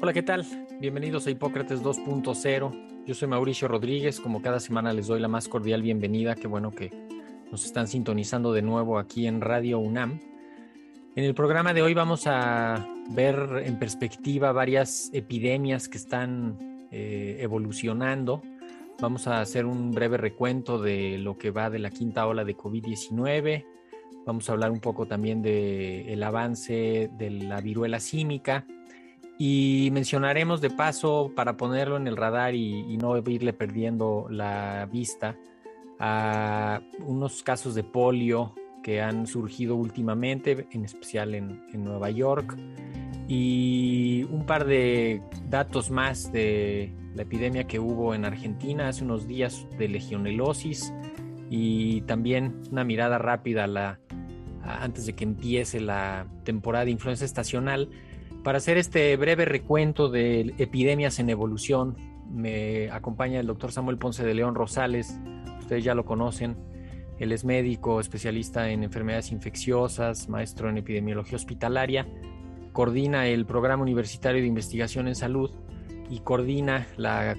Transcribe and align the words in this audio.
Hola, 0.00 0.12
¿qué 0.12 0.22
tal? 0.22 0.46
Bienvenidos 0.78 1.26
a 1.26 1.32
Hipócrates 1.32 1.82
2.0. 1.82 3.04
Yo 3.04 3.14
soy 3.14 3.26
Mauricio 3.26 3.66
Rodríguez. 3.66 4.20
Como 4.20 4.40
cada 4.40 4.60
semana 4.60 4.92
les 4.92 5.08
doy 5.08 5.18
la 5.18 5.26
más 5.26 5.48
cordial 5.48 5.82
bienvenida. 5.82 6.36
Qué 6.36 6.46
bueno 6.46 6.70
que 6.70 6.92
nos 7.50 7.64
están 7.64 7.88
sintonizando 7.88 8.52
de 8.52 8.62
nuevo 8.62 9.00
aquí 9.00 9.26
en 9.26 9.40
Radio 9.40 9.80
UNAM. 9.80 10.20
En 11.16 11.24
el 11.24 11.34
programa 11.34 11.74
de 11.74 11.82
hoy 11.82 11.94
vamos 11.94 12.28
a 12.28 12.86
ver 13.10 13.64
en 13.64 13.80
perspectiva 13.80 14.52
varias 14.52 15.10
epidemias 15.12 15.88
que 15.88 15.98
están 15.98 16.86
eh, 16.92 17.38
evolucionando. 17.40 18.40
Vamos 19.00 19.26
a 19.26 19.40
hacer 19.40 19.66
un 19.66 19.90
breve 19.90 20.16
recuento 20.16 20.80
de 20.80 21.18
lo 21.18 21.38
que 21.38 21.50
va 21.50 21.70
de 21.70 21.80
la 21.80 21.90
quinta 21.90 22.24
ola 22.24 22.44
de 22.44 22.56
COVID-19. 22.56 23.64
Vamos 24.24 24.48
a 24.48 24.52
hablar 24.52 24.70
un 24.70 24.80
poco 24.80 25.06
también 25.06 25.42
del 25.42 26.22
avance 26.22 27.10
de 27.18 27.30
la 27.30 27.60
viruela 27.60 27.98
símica 27.98 28.64
y 29.38 29.90
mencionaremos 29.92 30.60
de 30.60 30.68
paso, 30.70 31.30
para 31.36 31.56
ponerlo 31.56 31.96
en 31.96 32.08
el 32.08 32.16
radar 32.16 32.56
y, 32.56 32.96
no 32.96 33.16
irle 33.16 33.52
perdiendo 33.52 34.26
la 34.28 34.88
vista, 34.90 35.36
a 36.00 36.80
unos 37.06 37.44
casos 37.44 37.76
de 37.76 37.84
polio 37.84 38.54
que 38.82 39.00
han 39.00 39.28
surgido 39.28 39.76
últimamente, 39.76 40.66
en 40.72 40.84
especial 40.84 41.36
en, 41.36 41.62
Nueva 41.72 42.10
York, 42.10 42.56
y 43.28 44.24
un 44.30 44.44
par 44.44 44.64
de 44.64 45.22
datos 45.48 45.90
más 45.90 46.32
de 46.32 46.92
la 47.14 47.22
epidemia 47.22 47.64
que 47.64 47.78
hubo 47.78 48.14
en 48.14 48.24
Argentina 48.24 48.88
hace 48.88 49.04
unos 49.04 49.28
días 49.28 49.66
de 49.78 49.88
legionelosis 49.88 50.92
y 51.50 52.00
también 52.02 52.62
una 52.72 52.84
mirada 52.84 53.18
rápida 53.18 53.66
la, 53.66 54.00
antes 54.62 55.06
de 55.06 55.14
que 55.14 55.24
empiece 55.24 55.80
la 55.80 56.26
temporada 56.44 56.86
de 56.86 56.92
influenza 56.92 57.24
estacional 57.24 57.90
para 58.48 58.56
hacer 58.56 58.78
este 58.78 59.14
breve 59.18 59.44
recuento 59.44 60.08
de 60.08 60.54
epidemias 60.56 61.18
en 61.18 61.28
evolución, 61.28 61.98
me 62.30 62.90
acompaña 62.90 63.40
el 63.40 63.46
doctor 63.46 63.72
Samuel 63.72 63.98
Ponce 63.98 64.24
de 64.24 64.32
León 64.32 64.54
Rosales, 64.54 65.20
ustedes 65.58 65.84
ya 65.84 65.94
lo 65.94 66.06
conocen, 66.06 66.56
él 67.18 67.32
es 67.32 67.44
médico, 67.44 68.00
especialista 68.00 68.70
en 68.70 68.84
enfermedades 68.84 69.32
infecciosas, 69.32 70.30
maestro 70.30 70.70
en 70.70 70.78
epidemiología 70.78 71.36
hospitalaria, 71.36 72.08
coordina 72.72 73.26
el 73.26 73.44
programa 73.44 73.82
universitario 73.82 74.40
de 74.40 74.48
investigación 74.48 75.08
en 75.08 75.14
salud 75.14 75.50
y 76.08 76.20
coordina 76.20 76.86
la, 76.96 77.36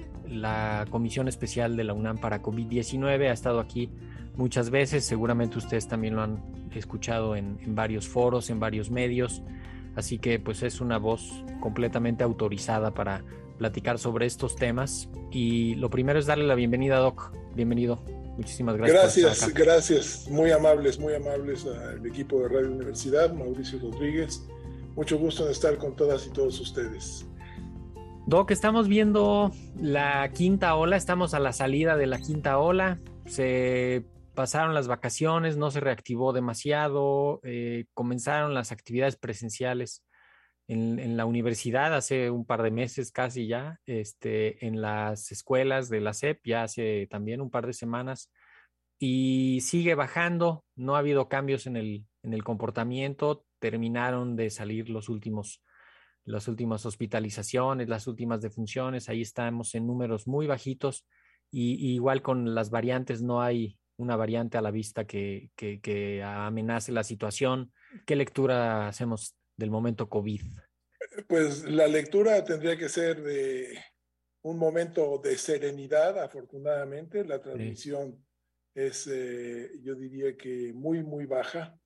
comisión 0.90 1.26
especial 1.26 1.76
de 1.76 1.82
la 1.82 1.92
UNAM 1.92 2.18
para 2.18 2.40
COVID-19. 2.40 3.28
Ha 3.28 3.32
estado 3.32 3.58
aquí 3.58 3.90
muchas 4.36 4.70
veces, 4.70 5.04
seguramente 5.06 5.58
ustedes 5.58 5.88
también 5.88 6.14
lo 6.14 6.22
han 6.22 6.40
escuchado 6.72 7.34
en 7.34 7.74
varios 7.74 8.06
foros, 8.06 8.48
en 8.48 8.60
varios 8.60 8.92
medios. 8.92 9.42
Así 9.96 10.18
que 10.18 10.38
pues 10.38 10.62
es 10.62 10.80
una 10.80 10.98
voz 10.98 11.44
completamente 11.60 12.24
autorizada 12.24 12.92
para 12.92 13.24
platicar 13.58 13.98
sobre 13.98 14.26
estos 14.26 14.56
temas. 14.56 15.08
Y 15.30 15.74
lo 15.76 15.90
primero 15.90 16.18
es 16.18 16.26
darle 16.26 16.46
la 16.46 16.54
bienvenida, 16.54 16.98
Doc. 16.98 17.32
Bienvenido. 17.54 18.02
Muchísimas 18.36 18.76
gracias. 18.76 19.16
Gracias, 19.18 19.54
gracias. 19.54 20.28
Muy 20.30 20.50
amables, 20.50 20.98
muy 20.98 21.14
amables 21.14 21.66
al 21.66 22.04
equipo 22.06 22.40
de 22.40 22.48
Radio 22.48 22.70
Universidad, 22.70 23.34
Mauricio 23.34 23.78
Rodríguez. 23.78 24.46
Mucho 24.96 25.18
gusto 25.18 25.44
en 25.44 25.52
estar 25.52 25.76
con 25.76 25.94
todas 25.94 26.26
y 26.26 26.30
todos 26.30 26.58
ustedes. 26.60 27.26
Doc, 28.26 28.50
estamos 28.50 28.88
viendo 28.88 29.52
la 29.78 30.30
quinta 30.32 30.74
ola, 30.76 30.96
estamos 30.96 31.34
a 31.34 31.40
la 31.40 31.52
salida 31.52 31.96
de 31.96 32.06
la 32.06 32.18
quinta 32.18 32.58
ola. 32.58 32.98
Se 33.26 34.04
pasaron 34.40 34.72
las 34.72 34.88
vacaciones, 34.88 35.58
no 35.58 35.70
se 35.70 35.80
reactivó 35.80 36.32
demasiado, 36.32 37.40
eh, 37.42 37.84
comenzaron 37.92 38.54
las 38.54 38.72
actividades 38.72 39.16
presenciales 39.16 40.02
en, 40.66 41.18
la 41.18 41.26
universidad 41.26 41.94
hace 41.94 42.30
un 42.30 42.46
par 42.46 42.62
de 42.62 42.70
meses 42.70 43.12
casi 43.12 43.46
ya, 43.46 43.78
este, 43.84 44.66
en 44.66 44.80
las 44.80 45.30
escuelas 45.30 45.90
de 45.90 46.00
la 46.00 46.14
SEP 46.14 46.40
ya 46.42 46.62
hace 46.62 47.06
también 47.10 47.42
un 47.42 47.50
par 47.50 47.66
de 47.66 47.74
semanas 47.74 48.32
y 48.98 49.60
sigue 49.60 49.94
bajando, 49.94 50.64
no 50.74 50.96
ha 50.96 51.00
habido 51.00 51.28
cambios 51.28 51.66
en 51.66 51.76
el, 51.76 52.06
en 52.22 52.32
el 52.32 52.42
comportamiento, 52.42 53.44
terminaron 53.58 54.36
de 54.36 54.48
salir 54.48 54.88
los 54.88 55.10
últimos 55.10 55.62
las 56.24 56.48
últimas 56.48 56.86
hospitalizaciones, 56.86 57.90
las 57.90 58.06
últimas 58.06 58.40
defunciones, 58.40 59.10
ahí 59.10 59.20
estamos 59.20 59.74
en 59.74 59.86
números 59.86 60.26
muy 60.26 60.46
bajitos 60.46 61.06
y 61.50 61.92
igual 61.92 62.22
con 62.22 62.54
las 62.54 62.70
variantes 62.70 63.20
no 63.20 63.42
hay 63.42 63.79
una 64.00 64.16
variante 64.16 64.58
a 64.58 64.62
la 64.62 64.70
vista 64.70 65.04
que, 65.06 65.50
que, 65.56 66.22
amenace 66.24 66.92
la 66.92 67.04
situación. 67.04 67.72
¿Qué 68.06 68.16
lectura 68.16 68.88
hacemos 68.88 69.36
del 69.56 69.70
momento 69.70 70.08
COVID? 70.08 70.40
Pues 71.28 71.64
la 71.64 71.86
lectura 71.86 72.44
tendría 72.44 72.76
que 72.76 72.88
ser 72.88 73.22
de 73.22 73.78
un 74.42 74.58
momento 74.58 75.20
de 75.22 75.36
serenidad, 75.36 76.18
afortunadamente. 76.18 77.24
La 77.24 77.40
transmisión 77.40 78.24
es, 78.74 79.06
eh, 79.06 79.70
yo 79.82 79.94
diría 79.94 80.36
que 80.36 80.72
muy, 80.72 81.02
muy 81.02 81.26
baja. 81.26 81.76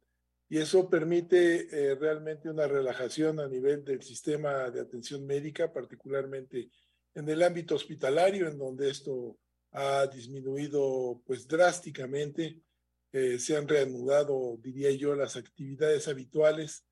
Y 0.48 0.58
eso 0.58 0.88
permite 0.88 1.66
eh, 1.70 1.94
realmente 1.96 2.48
una 2.48 2.68
relajación 2.68 3.40
a 3.40 3.48
nivel 3.48 3.84
del 3.84 4.02
sistema 4.02 4.70
de 4.70 4.82
atención 4.82 5.26
médica, 5.26 5.72
particularmente 5.72 6.70
en 7.14 7.28
el 7.28 7.42
ámbito 7.42 7.74
hospitalario, 7.74 8.48
en 8.48 8.58
donde 8.58 8.90
esto 8.90 9.38
ha 9.74 10.06
disminuido 10.06 11.20
pues 11.26 11.48
drásticamente, 11.48 12.60
eh, 13.12 13.38
se 13.38 13.56
han 13.56 13.68
reanudado, 13.68 14.56
diría 14.62 14.90
yo, 14.92 15.14
las 15.14 15.36
actividades 15.36 16.06
habituales 16.06 16.86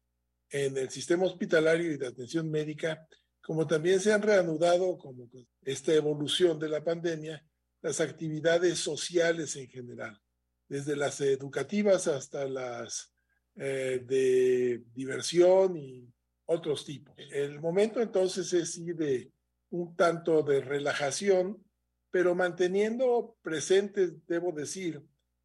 en 0.51 0.77
el 0.77 0.91
sistema 0.91 1.25
hospitalario 1.25 1.93
y 1.93 1.97
de 1.97 2.09
atención 2.09 2.51
médica, 2.51 3.07
como 3.41 3.67
también 3.67 4.01
se 4.01 4.13
han 4.13 4.23
reanudado, 4.23 4.99
como 4.99 5.29
esta 5.63 5.95
evolución 5.95 6.59
de 6.59 6.69
la 6.69 6.83
pandemia, 6.83 7.45
las 7.83 8.01
actividades 8.01 8.79
sociales 8.79 9.55
en 9.57 9.69
general, 9.69 10.21
desde 10.69 10.97
las 10.97 11.21
educativas 11.21 12.09
hasta 12.09 12.47
las 12.47 13.13
eh, 13.55 14.03
de 14.05 14.83
diversión 14.93 15.77
y 15.77 16.13
otros 16.47 16.85
tipos. 16.85 17.15
El 17.31 17.61
momento 17.61 18.01
entonces 18.01 18.53
es 18.53 18.77
ir 18.77 18.97
de 18.97 19.33
un 19.71 19.95
tanto 19.95 20.43
de 20.43 20.61
relajación 20.61 21.63
pero 22.13 22.35
manteniendo 22.35 23.37
presente, 23.43 24.11
debo 24.29 24.53
decir, 24.53 25.03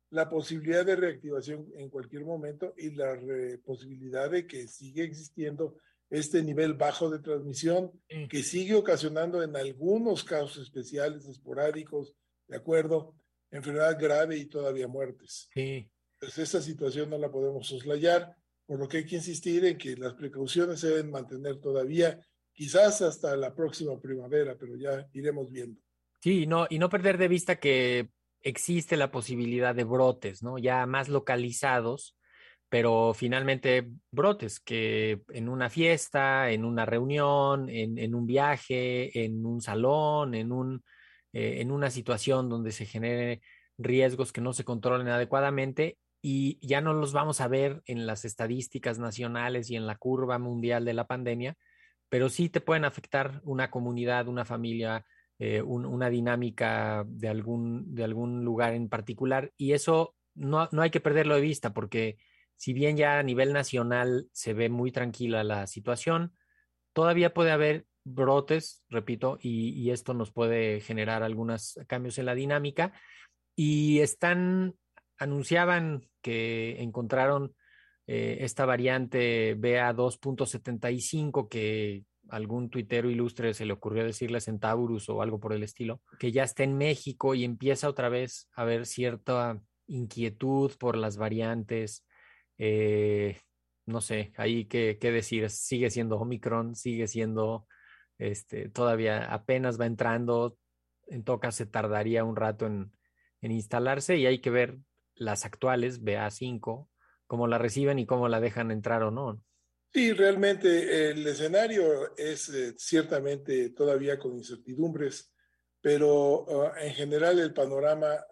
la 0.10 0.30
posibilidad 0.30 0.86
de 0.86 0.98
reactivación 0.98 1.66
en 1.78 1.90
cualquier 1.90 2.25
momento 2.25 2.74
y 2.78 2.92
la 2.92 3.18
posibilidad 3.66 4.30
de 4.30 4.46
que 4.46 4.68
sigue 4.68 5.04
existiendo 5.04 5.78
este 6.10 6.44
nivel 6.44 6.74
bajo 6.74 7.10
de 7.10 7.19
transmisión 7.19 7.92
que 8.30 8.44
sigue 8.44 8.75
ocasionando 8.75 9.42
en 9.44 9.56
algunos 9.56 10.24
casos 10.24 10.58
especiales, 10.64 11.25
esporádicos, 11.25 12.14
de 12.48 12.58
acuerdo, 12.58 13.16
enfermedad 13.50 13.98
grave 14.00 14.38
y 14.38 14.46
todavía 14.46 14.88
muertes. 14.88 15.50
Sí. 15.54 15.90
Pues 16.19 16.38
esta 16.38 16.62
situación 16.62 17.10
no 17.10 17.18
la 17.18 17.31
podemos 17.31 17.68
soslayar, 17.68 18.36
por 18.66 18.80
lo 18.80 18.88
que 18.88 18.98
hay 18.98 19.06
que 19.06 19.16
insistir 19.16 19.64
en 19.66 19.78
que 19.78 19.96
las 19.96 20.16
precauciones 20.16 20.81
se 20.81 20.90
deben 20.90 21.12
mantener 21.12 21.60
todavía, 21.60 22.19
quizás 22.52 23.02
hasta 23.02 23.38
la 23.38 23.56
próxima 23.56 24.00
primavera, 24.00 24.58
pero 24.58 24.75
ya 24.75 25.08
iremos 25.14 25.50
viendo. 25.52 25.80
Sí, 26.28 26.46
no, 26.46 26.68
y 26.70 26.78
no 26.78 26.90
perder 26.90 27.18
de 27.18 27.30
vista 27.30 27.56
que 27.56 28.10
existe 28.42 28.98
la 28.98 29.12
posibilidad 29.12 29.74
de 29.74 29.86
brotes, 29.86 30.44
¿no? 30.44 30.58
Ya 30.58 30.86
más 30.86 31.08
localizados, 31.08 32.18
pero 32.68 33.14
finalmente 33.14 33.88
brotes 34.12 34.60
que 34.60 35.22
en 35.30 35.48
una 35.48 35.70
fiesta, 35.70 36.52
en 36.52 36.66
una 36.66 36.86
reunión, 36.86 37.70
en, 37.70 38.14
un 38.14 38.26
viaje, 38.26 39.24
en 39.24 39.46
un 39.46 39.62
salón, 39.62 40.36
en, 40.36 40.52
un, 40.52 40.84
eh, 41.32 41.62
en 41.62 41.72
una 41.72 41.90
situación 41.90 42.50
donde 42.50 42.74
se 42.74 42.86
genere 42.86 43.42
riesgos 43.78 44.34
que 44.34 44.42
no 44.42 44.52
se 44.52 44.66
controlen 44.66 45.08
adecuadamente 45.08 45.98
y 46.22 46.60
ya 46.62 46.82
no 46.82 46.92
los 46.92 47.14
vamos 47.14 47.40
a 47.40 47.48
ver 47.48 47.82
en 47.86 48.06
las 48.06 48.26
estadísticas 48.26 49.00
nacionales 49.00 49.70
y 49.70 49.78
en 49.78 49.88
la 49.88 49.96
curva 49.96 50.40
mundial 50.40 50.84
de 50.84 50.94
la 50.94 51.08
pandemia, 51.08 51.56
pero 52.10 52.28
sí 52.28 52.50
te 52.50 52.60
pueden 52.60 52.84
afectar 52.84 53.40
una 53.46 53.72
comunidad, 53.72 54.28
una 54.28 54.44
familia, 54.44 55.06
eh, 55.39 55.62
una 55.62 56.10
dinámica 56.10 57.06
de 57.07 57.28
algún, 57.28 57.94
de 57.94 58.04
algún 58.04 58.44
lugar 58.44 58.74
en 58.74 58.89
particular 58.89 59.51
y 59.57 59.74
eso 59.74 60.16
no, 60.34 60.68
no 60.72 60.81
hay 60.81 60.89
que 60.89 61.00
perderlo 61.00 61.36
de 61.36 61.42
vista 61.42 61.74
porque 61.74 62.18
si 62.56 62.74
bien 62.74 62.98
ya 62.98 63.19
a 63.19 63.24
nivel 63.24 63.54
nacional 63.54 64.28
se 64.34 64.54
ve 64.54 64.69
muy 64.69 64.92
tranquila 64.92 65.44
la 65.44 65.68
situación, 65.68 66.34
todavía 66.92 67.34
puede 67.34 67.51
haber 67.51 67.86
brotes, 68.04 68.84
repito, 68.89 69.38
y, 69.42 69.89
esto 69.92 70.13
nos 70.13 70.31
puede 70.31 70.81
generar 70.81 71.24
algunos 71.24 71.80
cambios 71.88 72.18
en 72.18 72.25
la 72.25 72.36
dinámica. 72.36 72.94
Y 73.56 74.00
están, 74.00 74.75
anunciaban 75.18 76.07
que 76.22 76.81
encontraron 76.81 77.56
eh, 78.07 78.38
esta 78.42 78.66
variante 78.66 79.57
BA2.75 79.57 81.50
que 81.50 82.04
algún 82.30 82.70
tuitero 82.70 83.10
ilustre 83.10 83.54
se 83.54 83.66
le 83.66 83.74
ocurrió 83.74 84.04
decirle 84.04 84.42
Centaurus 84.42 85.10
o 85.10 85.22
algo 85.22 85.40
por 85.40 85.54
el 85.54 85.64
estilo, 85.64 86.02
que 86.20 86.32
ya 86.32 86.44
está 86.44 86.64
en 86.64 86.78
México 86.78 87.36
y 87.36 87.44
empieza 87.44 87.90
otra 87.90 88.10
vez 88.10 88.50
a 88.56 88.64
haber 88.64 88.86
cierta 88.86 89.62
inquietud 89.88 90.72
por 90.78 90.98
las 90.98 91.18
variantes, 91.18 92.06
eh, 92.58 93.38
no 93.86 94.02
sé, 94.02 94.34
ahí 94.38 94.66
qué, 94.66 94.98
qué, 95.00 95.12
decir, 95.12 95.50
sigue 95.50 95.90
siendo 95.90 96.18
Omicron, 96.18 96.76
sigue 96.76 97.08
siendo, 97.08 97.68
este, 98.18 98.70
todavía 98.70 99.34
apenas 99.34 99.80
va 99.80 99.86
entrando, 99.86 100.58
en 101.08 101.24
todo 101.24 101.40
caso 101.40 101.60
se 101.60 101.66
tardaría 101.66 102.24
un 102.24 102.36
rato 102.36 102.66
en, 102.66 102.92
en 103.42 103.52
instalarse 103.52 104.18
y 104.18 104.26
hay 104.26 104.40
que 104.40 104.50
ver 104.50 104.78
las 105.16 105.46
actuales, 105.46 106.04
BA5, 106.04 106.90
cómo 107.26 107.48
la 107.48 107.58
reciben 107.58 108.00
y 108.00 108.06
cómo 108.06 108.28
la 108.28 108.40
dejan 108.40 108.72
entrar 108.72 109.04
o 109.04 109.12
no. 109.12 109.42
Sí, 109.94 110.13
realmente 110.13 111.10
el 111.10 111.25
escenario 111.25 112.16
es 112.18 112.50
eh, 112.50 112.75
ciertamente 112.78 113.69
todavía 113.69 114.19
con 114.19 114.36
incertidumbres, 114.36 115.34
pero 115.81 116.45
ah, 116.66 116.74
en 116.84 116.94
general 116.94 117.39
el 117.39 117.54
panorama, 117.54 118.24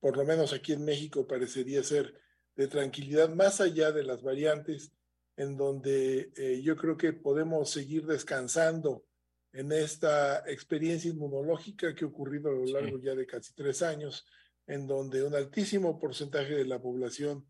por 0.00 0.16
lo 0.16 0.24
menos 0.24 0.52
aquí 0.52 0.72
en 0.72 0.84
México, 0.84 1.26
parecería 1.26 1.82
ser 1.84 2.14
de 2.56 2.66
tranquilidad 2.66 3.28
más 3.28 3.60
allá 3.60 3.92
de 3.92 4.04
las 4.04 4.22
variantes, 4.22 4.92
en 5.36 5.56
donde 5.56 6.32
eh, 6.36 6.60
yo 6.62 6.76
creo 6.76 6.96
que 6.96 7.12
podemos 7.12 7.70
seguir 7.70 8.06
descansando 8.06 9.04
en 9.52 9.70
esta 9.72 10.48
experiencia 10.50 11.10
inmunológica 11.10 11.94
que 11.94 12.04
ha 12.04 12.08
ocurrido 12.08 12.50
a 12.50 12.54
lo 12.54 12.64
largo 12.64 12.98
ya 12.98 13.14
de 13.14 13.26
casi 13.26 13.54
tres 13.54 13.82
años, 13.82 14.26
en 14.66 14.86
donde 14.86 15.22
un 15.22 15.34
altísimo 15.34 15.98
porcentaje 15.98 16.54
de 16.54 16.64
la 16.64 16.80
población 16.80 17.46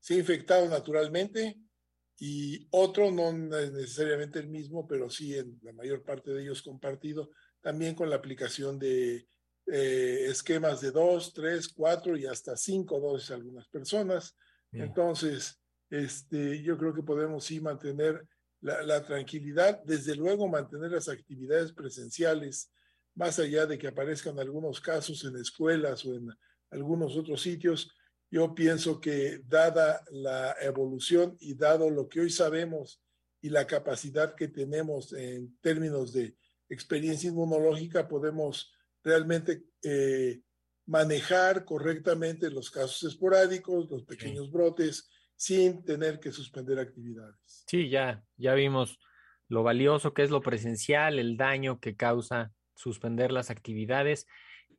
se 0.00 0.14
ha 0.14 0.18
infectado 0.18 0.68
naturalmente 0.68 1.56
y 2.18 2.66
otro, 2.70 3.10
no 3.10 3.30
es 3.58 3.72
necesariamente 3.72 4.38
el 4.38 4.48
mismo, 4.48 4.86
pero 4.86 5.10
sí 5.10 5.34
en 5.36 5.58
la 5.62 5.72
mayor 5.72 6.02
parte 6.02 6.32
de 6.32 6.42
ellos 6.42 6.62
compartido, 6.62 7.30
también 7.60 7.94
con 7.94 8.08
la 8.08 8.16
aplicación 8.16 8.78
de 8.78 9.26
eh, 9.66 10.26
esquemas 10.28 10.80
de 10.80 10.92
dos, 10.92 11.34
tres, 11.34 11.68
cuatro 11.68 12.16
y 12.16 12.26
hasta 12.26 12.56
cinco 12.56 13.00
dosis 13.00 13.32
a 13.32 13.34
algunas 13.34 13.68
personas. 13.68 14.36
Entonces, 14.72 15.60
este, 15.90 16.62
yo 16.62 16.76
creo 16.76 16.94
que 16.94 17.02
podemos 17.02 17.44
sí 17.44 17.60
mantener 17.60 18.26
la, 18.60 18.82
la, 18.82 19.04
tranquilidad, 19.04 19.82
desde 19.84 20.14
luego 20.14 20.48
mantener 20.48 20.92
las 20.92 21.08
actividades 21.08 21.72
presenciales, 21.72 22.70
más 23.14 23.38
allá 23.38 23.66
de 23.66 23.78
que 23.78 23.88
aparezcan 23.88 24.38
algunos 24.38 24.80
casos 24.80 25.24
en 25.24 25.36
escuelas 25.36 26.04
o 26.04 26.14
en 26.14 26.28
algunos 26.70 27.16
otros 27.16 27.40
sitios. 27.40 27.90
Yo 28.30 28.54
pienso 28.54 29.00
que 29.00 29.40
dada 29.46 30.04
la 30.10 30.56
evolución 30.60 31.36
y 31.40 31.54
dado 31.54 31.90
lo 31.90 32.08
que 32.08 32.20
hoy 32.20 32.30
sabemos 32.30 33.02
y 33.40 33.50
la 33.50 33.66
capacidad 33.66 34.34
que 34.34 34.48
tenemos 34.48 35.12
en 35.12 35.56
términos 35.60 36.12
de 36.12 36.36
experiencia 36.68 37.30
inmunológica, 37.30 38.08
podemos 38.08 38.72
realmente 39.04 39.62
eh, 39.82 40.40
manejar 40.86 41.64
correctamente 41.64 42.50
los 42.50 42.70
casos 42.70 43.02
esporádicos, 43.04 43.88
los 43.90 44.04
pequeños 44.04 44.50
brotes, 44.50 45.08
sin 45.36 45.84
tener 45.84 46.18
que 46.18 46.32
suspender 46.32 46.78
actividades. 46.78 47.64
Sí, 47.66 47.88
ya, 47.88 48.24
ya 48.36 48.54
vimos 48.54 48.98
lo 49.48 49.62
valioso 49.62 50.12
que 50.12 50.22
es 50.22 50.30
lo 50.30 50.40
presencial, 50.40 51.18
el 51.18 51.36
daño 51.36 51.78
que 51.78 51.94
causa 51.94 52.52
suspender 52.74 53.32
las 53.32 53.50
actividades. 53.50 54.26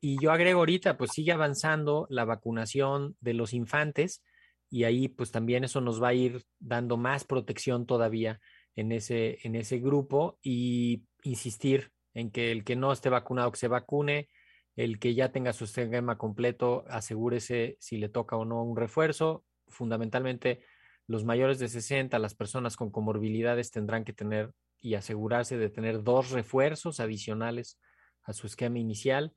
Y 0.00 0.16
yo 0.22 0.30
agrego 0.30 0.60
ahorita, 0.60 0.96
pues 0.96 1.10
sigue 1.12 1.32
avanzando 1.32 2.06
la 2.08 2.24
vacunación 2.24 3.16
de 3.20 3.34
los 3.34 3.52
infantes 3.52 4.22
y 4.70 4.84
ahí 4.84 5.08
pues 5.08 5.32
también 5.32 5.64
eso 5.64 5.80
nos 5.80 6.02
va 6.02 6.08
a 6.08 6.14
ir 6.14 6.44
dando 6.58 6.96
más 6.96 7.24
protección 7.24 7.86
todavía 7.86 8.40
en 8.76 8.92
ese, 8.92 9.38
en 9.42 9.56
ese 9.56 9.78
grupo 9.78 10.38
y 10.42 11.04
insistir 11.22 11.90
en 12.14 12.30
que 12.30 12.52
el 12.52 12.64
que 12.64 12.76
no 12.76 12.92
esté 12.92 13.08
vacunado 13.08 13.50
que 13.50 13.58
se 13.58 13.68
vacune, 13.68 14.28
el 14.76 14.98
que 14.98 15.14
ya 15.14 15.32
tenga 15.32 15.52
su 15.52 15.64
esquema 15.64 16.16
completo, 16.18 16.84
asegúrese 16.88 17.76
si 17.80 17.98
le 17.98 18.08
toca 18.08 18.36
o 18.36 18.44
no 18.44 18.62
un 18.62 18.76
refuerzo. 18.76 19.44
Fundamentalmente, 19.66 20.62
los 21.06 21.24
mayores 21.24 21.58
de 21.58 21.68
60, 21.68 22.18
las 22.18 22.34
personas 22.34 22.76
con 22.76 22.90
comorbilidades 22.90 23.70
tendrán 23.70 24.04
que 24.04 24.12
tener 24.12 24.52
y 24.80 24.94
asegurarse 24.94 25.58
de 25.58 25.70
tener 25.70 26.02
dos 26.04 26.30
refuerzos 26.30 27.00
adicionales 27.00 27.80
a 28.22 28.32
su 28.32 28.46
esquema 28.46 28.78
inicial. 28.78 29.34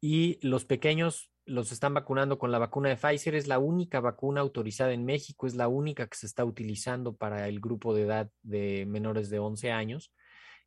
Y 0.00 0.38
los 0.46 0.64
pequeños 0.64 1.30
los 1.44 1.72
están 1.72 1.94
vacunando 1.94 2.38
con 2.38 2.52
la 2.52 2.58
vacuna 2.58 2.88
de 2.88 2.96
Pfizer. 2.96 3.34
Es 3.34 3.48
la 3.48 3.58
única 3.58 4.00
vacuna 4.00 4.40
autorizada 4.40 4.92
en 4.92 5.04
México, 5.04 5.46
es 5.46 5.54
la 5.54 5.68
única 5.68 6.06
que 6.06 6.16
se 6.16 6.26
está 6.26 6.44
utilizando 6.44 7.16
para 7.16 7.48
el 7.48 7.60
grupo 7.60 7.94
de 7.94 8.02
edad 8.02 8.30
de 8.42 8.86
menores 8.86 9.30
de 9.30 9.38
11 9.38 9.72
años. 9.72 10.12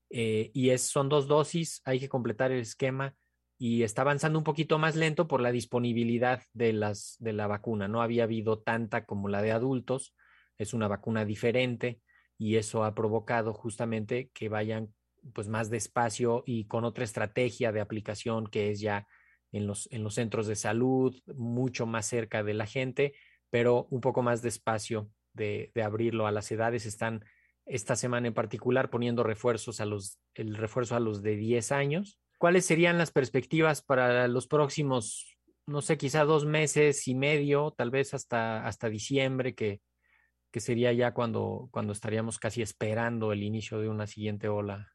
Eh, 0.09 0.51
y 0.53 0.69
es, 0.69 0.83
son 0.83 1.09
dos 1.09 1.27
dosis, 1.27 1.81
hay 1.85 2.00
que 2.00 2.09
completar 2.09 2.51
el 2.51 2.59
esquema 2.59 3.15
y 3.57 3.83
está 3.83 4.01
avanzando 4.01 4.38
un 4.38 4.44
poquito 4.44 4.77
más 4.77 4.95
lento 4.95 5.27
por 5.27 5.41
la 5.41 5.51
disponibilidad 5.51 6.44
de, 6.53 6.74
las, 6.74 7.15
de 7.19 7.33
la 7.33 7.47
vacuna. 7.47 7.88
No 7.88 8.01
había 8.01 8.25
habido 8.25 8.59
tanta 8.59 9.06
como 9.06 9.29
la 9.29 9.41
de 9.41 9.51
adultos, 9.51 10.13
es 10.57 10.74
una 10.74 10.88
vacuna 10.88 11.25
diferente 11.25 12.01
y 12.38 12.57
eso 12.57 12.83
ha 12.83 12.94
provocado 12.94 13.53
justamente 13.53 14.29
que 14.33 14.50
vayan 14.50 14.94
pues 15.33 15.47
más 15.47 15.69
despacio 15.69 16.44
y 16.45 16.65
con 16.65 16.83
otra 16.83 17.05
estrategia 17.05 17.72
de 17.72 17.81
aplicación 17.81 18.48
que 18.48 18.72
es 18.72 18.81
ya 18.81 19.07
en 19.53 19.67
los, 19.67 19.88
en 19.91 20.03
los 20.03 20.15
centros 20.15 20.48
de 20.48 20.55
salud, 20.55 21.15
mucho 21.27 21.86
más 21.86 22.05
cerca 22.05 22.43
de 22.43 22.53
la 22.53 22.65
gente, 22.65 23.13
pero 23.50 23.88
un 23.91 24.01
poco 24.01 24.22
más 24.22 24.41
despacio 24.41 25.10
de, 25.31 25.72
de 25.74 25.83
abrirlo 25.83 26.27
a 26.27 26.31
las 26.31 26.51
edades. 26.51 26.86
Están 26.86 27.24
esta 27.65 27.95
semana 27.95 28.27
en 28.27 28.33
particular 28.33 28.89
poniendo 28.89 29.24
refuerzos 29.24 29.79
a 29.79 29.86
los, 29.86 30.19
el 30.33 30.55
refuerzo 30.55 30.95
a 30.95 31.00
los 31.00 31.22
de 31.22 31.36
10 31.36 31.72
años. 31.72 32.19
¿Cuáles 32.38 32.65
serían 32.65 32.98
las 32.98 33.12
perspectivas 33.12 33.81
para 33.81 34.27
los 34.27 34.48
próximos, 34.48 35.38
no 35.65 35.81
sé, 35.81 35.98
quizá 35.98 36.25
dos 36.25 36.45
meses 36.45 37.07
y 37.07 37.15
medio, 37.15 37.72
tal 37.77 37.89
vez 37.89 38.13
hasta, 38.13 38.65
hasta 38.65 38.89
diciembre, 38.89 39.55
que, 39.55 39.81
que 40.51 40.60
sería 40.60 40.91
ya 40.91 41.13
cuando, 41.13 41.69
cuando 41.72 41.93
estaríamos 41.93 42.39
casi 42.39 42.62
esperando 42.62 43.31
el 43.31 43.43
inicio 43.43 43.79
de 43.79 43.88
una 43.88 44.07
siguiente 44.07 44.50
ola, 44.50 44.91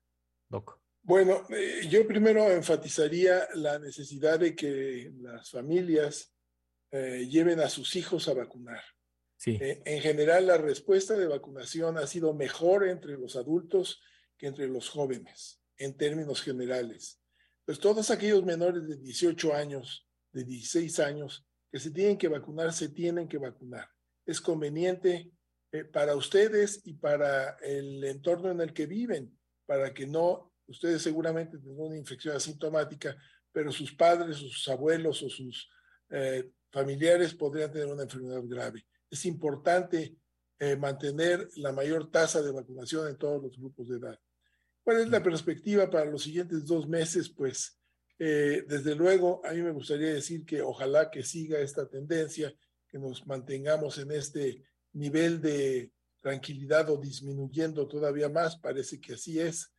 Doc? 0.50 0.81
Bueno, 1.09 1.47
eh, 1.49 1.88
yo 1.88 2.07
primero 2.07 2.50
enfatizaría 2.50 3.49
la 3.55 3.79
necesidad 3.79 4.38
de 4.38 4.55
que 4.55 5.11
las 5.23 5.50
familias 5.50 6.35
eh, 6.91 7.27
lleven 7.27 7.61
a 7.61 7.71
sus 7.71 7.97
hijos 7.97 8.29
a 8.29 8.35
vacunar. 8.35 8.83
Eh, 9.47 9.81
en 9.87 10.03
general, 10.03 10.47
la 10.47 10.59
respuesta 10.59 11.17
de 11.17 11.27
vacunación 11.27 11.97
ha 11.97 12.07
sido 12.07 12.35
mejor 12.35 12.87
entre 12.87 13.17
los 13.17 13.37
adultos 13.37 14.03
que 14.37 14.49
entre 14.49 14.69
los 14.69 14.91
jóvenes, 14.91 15.62
en 15.79 15.97
términos 15.97 16.43
generales. 16.43 17.23
Pues 17.65 17.79
todos 17.79 18.11
aquellos 18.11 18.45
menores 18.45 18.87
de 18.87 18.99
18 18.99 19.55
años, 19.55 20.07
de 20.31 20.45
16 20.45 21.00
años, 21.00 21.47
que 21.73 21.79
se 21.79 21.91
tienen 21.91 22.19
que 22.19 22.29
vacunar, 22.29 22.75
se 22.75 22.91
tienen 22.91 23.29
que 23.29 23.38
vacunar. 23.38 23.88
Es 24.27 24.43
conveniente 24.43 25.31
eh, 25.73 25.85
para 25.85 26.15
ustedes 26.17 26.83
y 26.85 26.93
para 26.93 27.57
el 27.62 28.05
entorno 28.05 28.50
en 28.50 28.61
el 28.61 28.75
que 28.75 28.85
viven, 28.85 29.38
para 29.65 29.95
que 29.95 30.07
no, 30.07 30.53
ustedes 30.69 31.03
seguramente 31.03 31.59
tengan 31.59 31.87
una 31.87 31.97
infección 31.97 32.37
asintomática, 32.37 33.17
pero 33.51 33.73
sus 33.73 33.93
padres, 33.95 34.37
sus 34.37 34.69
abuelos 34.69 35.23
o 35.23 35.29
sus 35.29 35.69
eh, 36.11 36.51
familiares 36.71 37.35
podrían 37.35 37.73
tener 37.73 37.89
una 37.89 38.05
enfermedad 38.05 38.43
grave 38.45 38.87
es 39.11 39.25
importante 39.27 40.17
eh, 40.59 40.77
mantener 40.77 41.49
la 41.57 41.73
mayor 41.73 42.11
tasa 42.11 42.43
de 42.43 42.51
vacunación 42.51 43.09
en 43.09 43.17
todos 43.17 43.43
los 43.43 43.57
grupos 43.57 43.89
de 43.89 43.97
edad. 43.97 44.19
¿Cuál 44.83 45.01
es 45.01 45.09
la 45.09 45.23
perspectiva 45.23 45.91
para 45.91 46.07
los 46.07 46.23
siguientes 46.23 46.65
dos 46.65 46.89
meses? 46.89 47.29
Pues 47.29 47.79
eh, 48.19 48.65
desde 48.67 48.95
luego, 48.95 49.41
a 49.45 49.53
mí 49.53 49.63
me 49.63 49.71
gustaría 49.71 50.13
decir 50.13 50.45
que 50.45 50.63
ojalá 50.63 51.11
que 51.11 51.23
siga 51.23 51.61
esta 51.61 51.89
tendencia, 51.89 52.53
que 52.89 52.99
nos 52.99 53.27
mantengamos 53.27 53.99
en 53.99 54.11
este 54.13 54.65
nivel 54.93 55.41
de 55.41 55.93
tranquilidad 56.21 56.91
o 56.91 56.97
disminuyendo 56.97 57.87
todavía 57.87 58.29
más, 58.29 58.57
parece 58.57 59.01
que 59.01 59.15
así 59.15 59.39
es, 59.39 59.71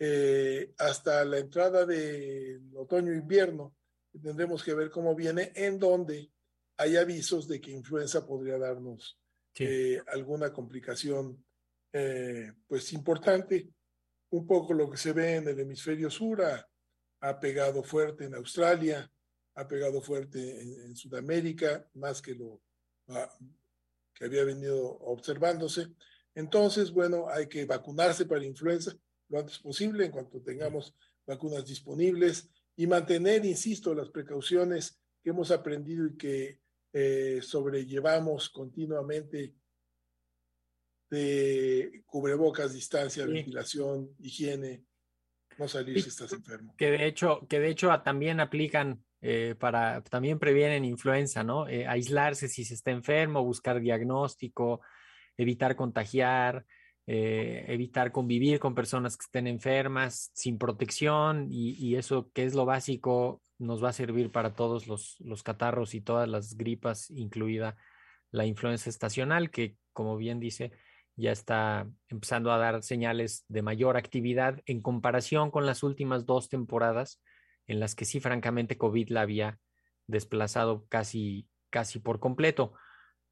eh, 0.00 0.74
hasta 0.78 1.24
la 1.24 1.38
entrada 1.38 1.84
del 1.84 2.70
otoño-invierno, 2.74 3.74
tendremos 4.22 4.62
que 4.62 4.74
ver 4.74 4.90
cómo 4.90 5.14
viene, 5.14 5.52
en 5.56 5.78
donde 5.78 6.30
hay 6.76 6.96
avisos 6.96 7.48
de 7.48 7.60
que 7.60 7.72
influenza 7.72 8.24
podría 8.24 8.58
darnos 8.58 9.18
eh, 9.58 10.00
alguna 10.06 10.52
complicación 10.52 11.44
eh, 11.92 12.52
pues 12.66 12.92
importante. 12.92 13.68
Un 14.30 14.46
poco 14.46 14.72
lo 14.72 14.88
que 14.88 14.98
se 14.98 15.12
ve 15.12 15.36
en 15.36 15.48
el 15.48 15.58
hemisferio 15.58 16.10
sur 16.10 16.42
ha, 16.42 17.40
pegado 17.40 17.82
fuerte 17.82 18.26
en 18.26 18.34
Australia, 18.34 19.10
ha 19.54 19.66
pegado 19.66 20.00
fuerte 20.00 20.60
en, 20.60 20.94
Sudamérica, 20.94 21.88
más 21.94 22.22
que 22.22 22.34
lo 22.34 22.60
ah, 23.08 23.36
que 24.14 24.26
había 24.26 24.44
venido 24.44 24.78
observándose. 24.86 25.88
Entonces, 26.34 26.92
bueno, 26.92 27.28
hay 27.28 27.48
que 27.48 27.64
vacunarse 27.64 28.26
para 28.26 28.44
influenza 28.44 28.96
lo 29.28 29.38
antes 29.38 29.58
posible, 29.58 30.06
en 30.06 30.12
cuanto 30.12 30.40
tengamos 30.40 30.94
vacunas 31.26 31.66
disponibles, 31.66 32.50
y 32.76 32.86
mantener, 32.86 33.44
insisto, 33.44 33.94
las 33.94 34.08
precauciones 34.08 35.00
que 35.22 35.30
hemos 35.30 35.50
aprendido 35.50 36.06
y 36.06 36.16
que 36.16 36.60
eh, 36.92 37.40
sobrellevamos 37.42 38.48
continuamente 38.50 39.54
de 41.10 42.02
cubrebocas, 42.06 42.72
distancia, 42.74 43.26
ventilación, 43.26 44.14
higiene, 44.20 44.84
no 45.58 45.66
salir 45.66 46.00
si 46.00 46.08
estás 46.08 46.32
enfermo. 46.32 46.74
Que 46.78 46.90
de 46.90 47.06
hecho, 47.06 47.46
que 47.48 47.58
de 47.60 47.70
hecho 47.70 47.88
también 48.04 48.40
aplican 48.40 49.04
eh, 49.20 49.56
para, 49.58 50.02
también 50.04 50.38
previenen 50.38 50.84
influenza, 50.84 51.42
¿no? 51.42 51.68
Eh, 51.68 51.86
aislarse 51.86 52.48
si 52.48 52.64
se 52.64 52.74
está 52.74 52.92
enfermo, 52.92 53.44
buscar 53.44 53.80
diagnóstico, 53.80 54.80
evitar 55.36 55.74
contagiar, 55.74 56.64
eh, 57.10 57.64
evitar 57.68 58.12
convivir 58.12 58.60
con 58.60 58.74
personas 58.74 59.16
que 59.16 59.24
estén 59.24 59.46
enfermas 59.46 60.30
sin 60.34 60.58
protección 60.58 61.48
y, 61.50 61.96
eso 61.96 62.30
que 62.34 62.44
es 62.44 62.54
lo 62.54 62.66
básico 62.66 63.40
nos 63.56 63.82
va 63.82 63.88
a 63.88 63.94
servir 63.94 64.30
para 64.30 64.52
todos 64.52 64.86
los, 64.86 65.16
los 65.20 65.42
catarros 65.42 65.94
y 65.94 66.02
todas 66.02 66.28
las 66.28 66.54
gripas, 66.58 67.10
incluida 67.10 67.78
la 68.30 68.44
influenza 68.44 68.90
estacional, 68.90 69.50
que 69.50 69.74
como 69.94 70.18
bien 70.18 70.38
dice, 70.38 70.70
ya 71.16 71.32
está 71.32 71.88
empezando 72.08 72.52
a 72.52 72.58
dar 72.58 72.82
señales 72.82 73.46
de 73.48 73.62
mayor 73.62 73.96
actividad 73.96 74.60
en 74.66 74.82
comparación 74.82 75.50
con 75.50 75.64
las 75.64 75.82
últimas 75.82 76.26
dos 76.26 76.50
temporadas 76.50 77.22
en 77.66 77.80
las 77.80 77.94
que 77.94 78.04
sí, 78.04 78.20
francamente, 78.20 78.76
COVID 78.76 79.08
la 79.08 79.22
había 79.22 79.58
desplazado 80.06 80.84
casi, 80.90 81.48
casi 81.70 82.00
por 82.00 82.20
completo. 82.20 82.74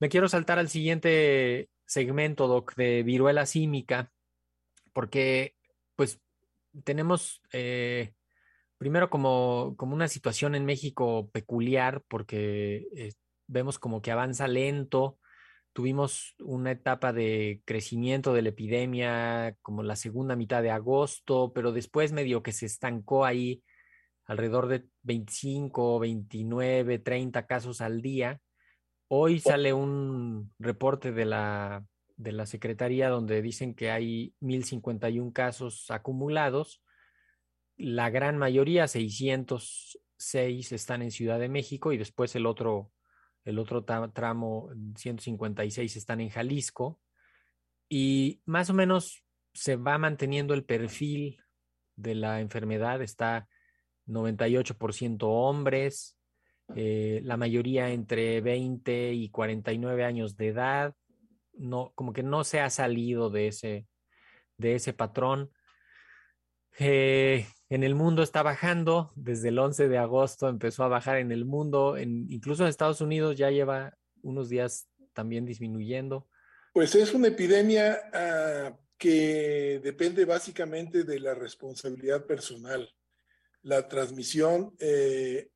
Me 0.01 0.09
quiero 0.09 0.29
saltar 0.29 0.59
al 0.59 0.71
siguiente 0.71 1.69
segmento, 1.87 2.49
Doc, 2.49 2.75
de 2.75 3.03
viruela 3.03 3.47
símica, 3.47 4.13
porque 4.93 5.57
pues 5.95 6.21
tenemos 6.85 7.43
eh, 7.53 8.13
primero 8.79 9.11
como, 9.11 9.75
como, 9.77 9.95
una 9.95 10.09
situación 10.09 10.55
en 10.55 10.65
México 10.65 11.31
peculiar, 11.33 12.03
porque 12.09 12.87
eh, 12.97 13.13
vemos 13.47 13.79
como 13.79 14.03
que 14.03 14.11
avanza 14.11 14.49
lento. 14.49 15.19
Tuvimos 15.73 16.35
una 16.41 16.71
etapa 16.73 17.13
de 17.13 17.63
crecimiento 17.67 18.33
de 18.33 18.43
la 18.43 18.49
epidemia 18.51 19.57
como 19.63 19.83
la 19.83 19.97
segunda 19.97 20.37
mitad 20.37 20.63
de 20.63 20.71
agosto, 20.71 21.53
pero 21.55 21.73
después 21.73 22.13
medio 22.13 22.43
que 22.43 22.53
se 22.53 22.67
estancó 22.67 23.25
ahí 23.25 23.63
alrededor 24.25 24.69
de 24.69 24.87
25, 25.03 25.99
29, 26.01 26.99
30 26.99 27.47
casos 27.47 27.81
al 27.81 28.03
día. 28.03 28.41
Hoy 29.09 29.39
sale 29.39 29.73
un 29.73 30.53
reporte 30.59 31.13
de 31.13 31.25
la, 31.25 31.87
de 32.17 32.33
la 32.33 32.45
Secretaría 32.45 33.09
donde 33.09 33.41
dicen 33.41 33.75
que 33.75 33.91
hay 33.91 34.35
1.051 34.41 35.33
casos 35.33 35.91
acumulados. 35.91 36.83
La 37.77 38.11
gran 38.11 38.37
mayoría, 38.37 38.89
606, 38.89 40.73
están 40.73 41.03
en 41.03 41.13
Ciudad 41.13 41.39
de 41.39 41.49
México 41.49 41.93
y 41.93 41.99
después 41.99 42.35
el 42.35 42.47
otro, 42.47 42.91
el 43.45 43.61
otro 43.61 43.85
tramo, 43.85 44.71
156, 44.97 45.97
están 45.97 46.21
en 46.21 46.31
Jalisco. 46.31 47.01
Y 47.89 48.43
más 48.45 48.71
o 48.71 48.75
menos 48.75 49.23
se 49.53 49.77
va 49.77 49.99
manteniendo 49.99 50.53
el 50.53 50.65
perfil 50.65 51.41
de 51.95 52.17
la 52.17 52.41
enfermedad. 52.41 53.03
Está 53.03 53.49
98% 54.09 55.19
hombres, 55.23 56.16
eh, 56.75 57.21
la 57.23 57.37
mayoría 57.37 57.91
entre 57.91 58.41
20 58.41 59.13
y 59.13 59.29
49 59.31 60.05
años 60.05 60.37
de 60.37 60.49
edad, 60.49 60.95
no, 61.55 61.93
como 61.95 62.13
que 62.13 62.23
no 62.23 62.45
se 62.45 62.61
ha 62.61 62.71
salido 62.71 63.31
de 63.31 63.49
ese, 63.49 63.87
de 64.59 64.75
ese 64.75 64.93
patrón. 64.93 65.53
Eh, 66.79 67.47
en 67.69 67.85
el 67.85 67.95
mundo 67.95 68.23
está 68.23 68.43
bajando, 68.43 69.13
desde 69.15 69.49
el 69.49 69.59
11 69.59 69.89
de 69.89 69.99
agosto 69.99 70.49
empezó 70.49 70.85
a 70.85 70.89
bajar 70.89 71.17
en 71.19 71.33
el 71.33 71.45
mundo, 71.45 71.99
incluso 71.99 72.63
en 72.63 72.69
Estados 72.69 73.01
Unidos 73.01 73.37
ya 73.37 73.51
lleva 73.51 73.97
unos 74.23 74.49
días 74.49 74.89
también 75.13 75.47
disminuyendo. 75.47 76.29
Pues 76.73 76.95
es 76.95 77.15
una 77.15 77.29
epidemia 77.29 77.99
ah, 78.13 78.77
que 78.99 79.81
depende 79.83 80.25
básicamente 80.25 81.05
de 81.05 81.21
la 81.21 81.35
responsabilidad 81.35 82.27
personal. 82.27 82.89
La 83.63 83.89
transmisión 83.89 84.77
eh, 84.79 85.51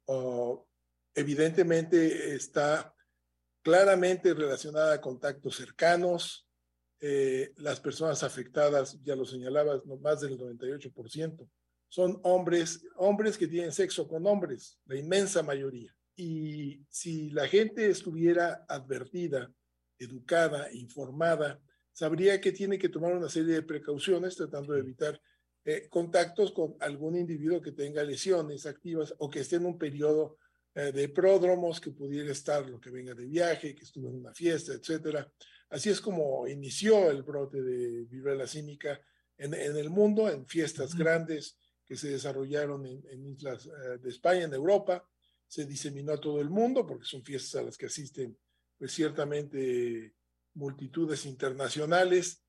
evidentemente 1.14 2.34
está 2.34 2.94
claramente 3.62 4.34
relacionada 4.34 4.94
a 4.94 5.00
contactos 5.00 5.56
cercanos. 5.56 6.46
Eh, 7.00 7.52
las 7.56 7.80
personas 7.80 8.22
afectadas, 8.22 8.98
ya 9.02 9.16
lo 9.16 9.24
señalabas, 9.24 9.86
no, 9.86 9.96
más 9.96 10.20
del 10.20 10.38
98%, 10.38 11.48
son 11.88 12.20
hombres, 12.22 12.84
hombres 12.96 13.38
que 13.38 13.48
tienen 13.48 13.72
sexo 13.72 14.06
con 14.06 14.26
hombres, 14.26 14.78
la 14.84 14.96
inmensa 14.96 15.42
mayoría. 15.42 15.94
Y 16.14 16.84
si 16.90 17.30
la 17.30 17.48
gente 17.48 17.88
estuviera 17.88 18.64
advertida, 18.68 19.50
educada, 19.98 20.70
informada, 20.72 21.60
sabría 21.92 22.40
que 22.40 22.52
tiene 22.52 22.78
que 22.78 22.88
tomar 22.88 23.14
una 23.14 23.28
serie 23.28 23.54
de 23.54 23.62
precauciones 23.62 24.36
tratando 24.36 24.74
de 24.74 24.80
evitar 24.80 25.20
eh, 25.64 25.88
contactos 25.88 26.52
con 26.52 26.76
algún 26.80 27.16
individuo 27.16 27.60
que 27.60 27.72
tenga 27.72 28.02
lesiones 28.02 28.66
activas 28.66 29.14
o 29.18 29.28
que 29.28 29.40
esté 29.40 29.56
en 29.56 29.66
un 29.66 29.78
periodo 29.78 30.38
eh, 30.74 30.92
de 30.92 31.08
pródromos, 31.08 31.80
que 31.80 31.90
pudiera 31.90 32.30
estar 32.30 32.68
lo 32.68 32.80
que 32.80 32.90
venga 32.90 33.14
de 33.14 33.26
viaje, 33.26 33.74
que 33.74 33.84
estuvo 33.84 34.08
en 34.08 34.16
una 34.16 34.32
fiesta, 34.32 34.72
etcétera. 34.72 35.30
Así 35.68 35.90
es 35.90 36.00
como 36.00 36.46
inició 36.46 37.10
el 37.10 37.22
brote 37.22 37.60
de 37.62 38.04
viruela 38.04 38.46
símica 38.46 39.00
en, 39.36 39.54
en 39.54 39.76
el 39.76 39.90
mundo, 39.90 40.28
en 40.28 40.46
fiestas 40.46 40.94
grandes 40.94 41.58
que 41.84 41.96
se 41.96 42.10
desarrollaron 42.10 42.86
en, 42.86 43.26
islas 43.26 43.66
eh, 43.66 43.98
de 43.98 44.10
España, 44.10 44.44
en 44.44 44.54
Europa, 44.54 45.04
se 45.48 45.66
diseminó 45.66 46.12
a 46.12 46.20
todo 46.20 46.40
el 46.40 46.48
mundo 46.48 46.86
porque 46.86 47.04
son 47.04 47.24
fiestas 47.24 47.60
a 47.60 47.64
las 47.64 47.76
que 47.76 47.86
asisten 47.86 48.38
pues 48.78 48.92
ciertamente 48.92 50.14
multitudes 50.54 51.26
internacionales 51.26 52.44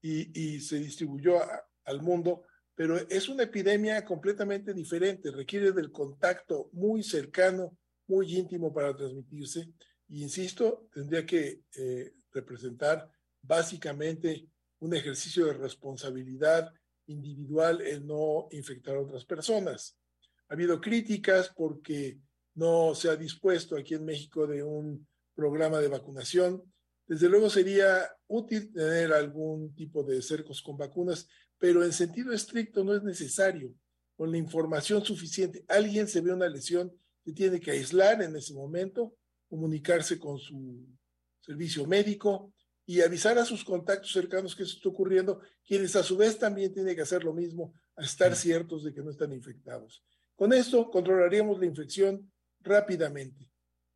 y, 0.00 0.40
y 0.40 0.60
se 0.60 0.78
distribuyó 0.78 1.40
al 1.84 2.00
mundo 2.00 2.44
pero 2.76 2.98
es 3.08 3.28
una 3.30 3.44
epidemia 3.44 4.04
completamente 4.04 4.74
diferente, 4.74 5.30
requiere 5.30 5.72
del 5.72 5.90
contacto 5.90 6.68
muy 6.72 7.02
cercano, 7.02 7.76
muy 8.06 8.36
íntimo 8.36 8.72
para 8.72 8.94
transmitirse. 8.94 9.60
E 10.08 10.18
insisto, 10.18 10.86
tendría 10.92 11.24
que 11.24 11.62
eh, 11.74 12.12
representar 12.32 13.10
básicamente 13.40 14.46
un 14.80 14.94
ejercicio 14.94 15.46
de 15.46 15.54
responsabilidad 15.54 16.70
individual 17.06 17.80
el 17.80 18.06
no 18.06 18.48
infectar 18.50 18.96
a 18.96 19.00
otras 19.00 19.24
personas. 19.24 19.96
Ha 20.48 20.54
habido 20.54 20.78
críticas 20.78 21.50
porque 21.56 22.18
no 22.54 22.94
se 22.94 23.08
ha 23.08 23.16
dispuesto 23.16 23.74
aquí 23.74 23.94
en 23.94 24.04
México 24.04 24.46
de 24.46 24.62
un 24.62 25.06
programa 25.34 25.78
de 25.80 25.88
vacunación. 25.88 26.62
Desde 27.06 27.28
luego 27.28 27.48
sería 27.48 28.10
útil 28.26 28.70
tener 28.70 29.12
algún 29.12 29.74
tipo 29.74 30.04
de 30.04 30.20
cercos 30.20 30.60
con 30.60 30.76
vacunas, 30.76 31.26
pero 31.58 31.84
en 31.84 31.92
sentido 31.92 32.32
estricto 32.32 32.84
no 32.84 32.94
es 32.94 33.02
necesario. 33.02 33.74
Con 34.16 34.30
la 34.30 34.38
información 34.38 35.04
suficiente, 35.04 35.64
alguien 35.68 36.08
se 36.08 36.20
ve 36.20 36.32
una 36.32 36.48
lesión, 36.48 36.92
se 37.24 37.32
tiene 37.32 37.60
que 37.60 37.70
aislar 37.70 38.22
en 38.22 38.34
ese 38.34 38.54
momento, 38.54 39.14
comunicarse 39.48 40.18
con 40.18 40.38
su 40.38 40.86
servicio 41.40 41.86
médico 41.86 42.52
y 42.86 43.00
avisar 43.00 43.38
a 43.38 43.44
sus 43.44 43.64
contactos 43.64 44.12
cercanos 44.12 44.54
que 44.54 44.62
eso 44.62 44.76
está 44.76 44.88
ocurriendo, 44.88 45.40
quienes 45.66 45.96
a 45.96 46.02
su 46.02 46.16
vez 46.16 46.38
también 46.38 46.72
tienen 46.72 46.94
que 46.94 47.02
hacer 47.02 47.24
lo 47.24 47.34
mismo, 47.34 47.74
a 47.96 48.04
estar 48.04 48.34
ciertos 48.36 48.84
de 48.84 48.94
que 48.94 49.02
no 49.02 49.10
están 49.10 49.32
infectados. 49.32 50.04
Con 50.34 50.52
esto 50.52 50.90
controlaríamos 50.90 51.58
la 51.58 51.66
infección 51.66 52.30
rápidamente. 52.60 53.50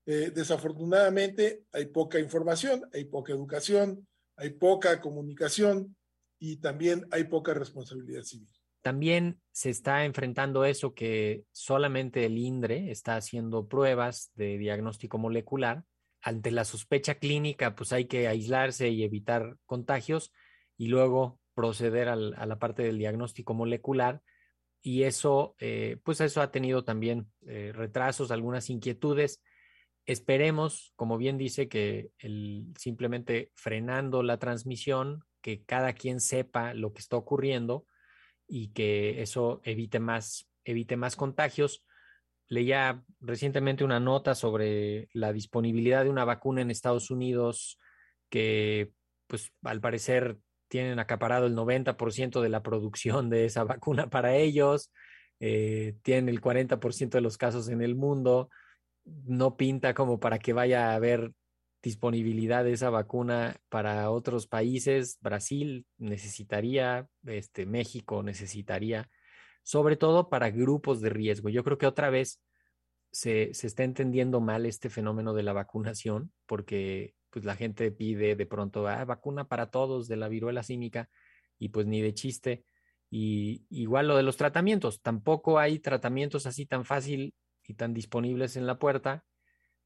Eh, 0.07 0.33
desafortunadamente 0.35 1.65
hay 1.73 1.87
poca 1.87 2.19
información, 2.19 2.89
hay 2.93 3.05
poca 3.05 3.33
educación, 3.33 4.07
hay 4.37 4.51
poca 4.51 5.01
comunicación, 5.01 5.97
y 6.41 6.57
también 6.57 7.07
hay 7.13 7.25
poca 7.25 7.55
responsabilidad 7.55 8.23
civil. 8.23 8.49
También 8.83 9.41
se 9.53 9.69
está 9.69 10.07
enfrentando 10.07 10.65
eso 10.65 10.95
que 10.95 11.45
solamente 11.53 12.25
el 12.25 12.39
INDRE 12.39 12.91
está 12.91 13.17
haciendo 13.17 13.69
pruebas 13.69 14.33
de 14.35 14.57
diagnóstico 14.57 15.19
molecular 15.19 15.85
ante 16.23 16.51
la 16.51 16.65
sospecha 16.65 17.17
clínica, 17.17 17.75
pues 17.75 17.93
hay 17.93 18.07
que 18.07 18.27
aislarse 18.27 18.89
y 18.89 19.05
evitar 19.05 19.57
contagios 19.67 20.33
y 20.79 20.89
luego 20.89 21.39
proceder 21.55 22.09
a 22.09 22.17
la 22.17 22.59
parte 22.59 22.83
del 22.83 22.99
diagnóstico 22.99 23.53
molecular. 23.53 24.23
Y 24.83 25.03
eso, 25.03 25.57
eh, 25.59 25.99
pues 26.03 26.23
eso 26.23 26.41
ha 26.41 26.51
tenido 26.51 26.85
también 26.85 27.31
eh, 27.47 27.73
retrasos, 27.75 28.31
algunas 28.31 28.71
inquietudes. 28.71 29.43
Esperemos, 30.07 30.95
como 30.97 31.19
bien 31.19 31.37
dice, 31.37 31.69
que 31.69 32.11
simplemente 32.79 33.53
frenando 33.55 34.23
la 34.23 34.39
transmisión, 34.39 35.23
que 35.41 35.63
cada 35.65 35.93
quien 35.93 36.21
sepa 36.21 36.75
lo 36.75 36.93
que 36.93 37.01
está 37.01 37.17
ocurriendo 37.17 37.87
y 38.47 38.73
que 38.73 39.23
eso 39.23 39.61
evite 39.65 40.01
más, 40.01 40.49
evite 40.65 40.97
más 40.97 41.17
contagios. 41.17 41.85
Leía 42.49 43.05
recientemente 43.21 43.85
una 43.85 44.01
nota 44.01 44.35
sobre 44.35 45.09
la 45.13 45.33
disponibilidad 45.33 46.05
de 46.05 46.11
una 46.11 46.25
vacuna 46.25 46.63
en 46.63 46.71
Estados 46.71 47.11
Unidos 47.11 47.79
que, 48.29 48.93
pues, 49.27 49.53
al 49.63 49.81
parecer 49.81 50.39
tienen 50.69 50.99
acaparado 50.99 51.47
el 51.47 51.55
90% 51.55 52.41
de 52.41 52.49
la 52.49 52.63
producción 52.63 53.29
de 53.31 53.45
esa 53.45 53.65
vacuna 53.65 54.09
para 54.11 54.37
ellos, 54.37 54.91
eh, 55.41 55.97
tienen 56.03 56.29
el 56.29 56.41
40% 56.41 57.19
de 57.19 57.23
los 57.23 57.39
casos 57.39 57.69
en 57.69 57.83
el 57.83 57.97
mundo, 57.97 58.51
no 59.05 59.57
pinta 59.57 59.95
como 59.95 60.21
para 60.21 60.39
que 60.39 60.53
vaya 60.53 60.91
a 60.91 60.95
haber 60.95 61.33
disponibilidad 61.83 62.65
de 62.65 62.73
esa 62.73 62.91
vacuna 62.91 63.57
para 63.69 64.11
otros 64.11 64.47
países. 64.47 65.19
Brasil 65.21 65.87
necesitaría, 65.99 67.09
este, 67.25 67.67
México 67.67 68.23
necesitaría 68.23 69.09
sobre 69.63 69.97
todo 69.97 70.29
para 70.29 70.51
grupos 70.51 71.01
de 71.01 71.11
riesgo. 71.11 71.49
Yo 71.49 71.65
creo 71.65 71.79
que 71.79 71.87
otra 71.87 72.11
vez 72.11 72.43
se, 73.13 73.53
se, 73.55 73.67
está 73.67 73.85
entendiendo 73.85 74.41
mal 74.41 74.67
este 74.67 74.91
fenómeno 74.91 75.33
de 75.35 75.43
la 75.43 75.53
vacunación, 75.53 76.33
porque 76.47 77.15
pues 77.31 77.45
la 77.45 77.57
gente 77.57 77.91
pide 77.93 78.37
de 78.37 78.47
pronto, 78.47 78.87
ah, 78.89 79.05
vacuna 79.05 79.49
para 79.49 79.71
todos 79.71 80.09
de 80.09 80.17
la 80.17 80.29
viruela 80.29 80.63
cínica, 80.63 81.09
y 81.59 81.69
pues 81.69 81.87
ni 81.87 82.01
de 82.01 82.15
chiste. 82.15 82.65
Y 83.11 83.65
igual 83.71 84.09
lo 84.09 84.17
de 84.17 84.23
los 84.23 84.37
tratamientos, 84.37 85.03
tampoco 85.03 85.59
hay 85.59 85.79
tratamientos 85.79 86.47
así 86.47 86.67
tan 86.67 86.85
fácil 86.85 87.35
y 87.65 87.75
tan 87.75 87.95
disponibles 87.95 88.57
en 88.57 88.67
la 88.67 88.79
puerta. 88.79 89.25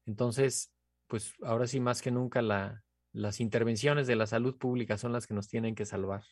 Entonces, 0.05 0.71
pues 1.07 1.33
ahora 1.41 1.67
sí 1.67 1.79
más 1.79 2.01
que 2.01 2.11
nunca 2.11 2.41
la, 2.41 2.83
las 3.13 3.39
intervenciones 3.39 4.07
de 4.07 4.15
la 4.15 4.27
salud 4.27 4.57
pública 4.57 4.97
son 4.97 5.13
las 5.13 5.25
que 5.27 5.33
nos 5.33 5.47
tienen 5.47 5.75
que 5.75 5.85
salvar. 5.85 6.23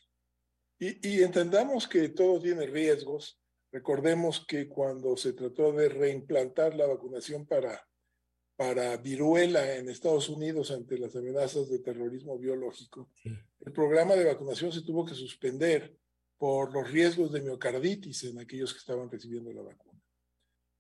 Y, 0.80 1.08
y, 1.08 1.24
entendamos 1.24 1.88
que 1.88 2.10
todo 2.10 2.42
tiene 2.42 2.66
riesgos. 2.66 3.40
Recordemos 3.72 4.46
que 4.46 4.68
cuando 4.68 5.16
se 5.16 5.34
trató 5.34 5.72
de 5.72 5.90
reimplantar 5.90 6.76
la 6.76 6.86
vacunación 6.86 7.46
para, 7.46 7.88
para 8.56 8.98
viruela 8.98 9.76
en 9.76 9.90
Estados 9.90 10.30
Unidos 10.30 10.72
ante 10.72 10.98
las 10.98 11.16
amenazas 11.16 11.70
de 11.70 11.80
terrorismo 11.80 12.38
biológico, 12.38 13.10
sí. 13.22 13.30
el 13.62 13.72
programa 13.72 14.16
de 14.16 14.26
vacunación 14.26 14.72
se 14.72 14.82
tuvo 14.82 15.06
que 15.06 15.16
suspender 15.16 15.98
por 16.38 16.74
los 16.74 16.92
riesgos 16.92 17.32
de 17.32 17.42
miocarditis 17.42 18.26
en 18.26 18.40
aquellos 18.40 18.74
que 18.74 18.80
estaban 18.80 19.10
recibiendo 19.10 19.54
la 19.54 19.62
vacuna. 19.62 19.93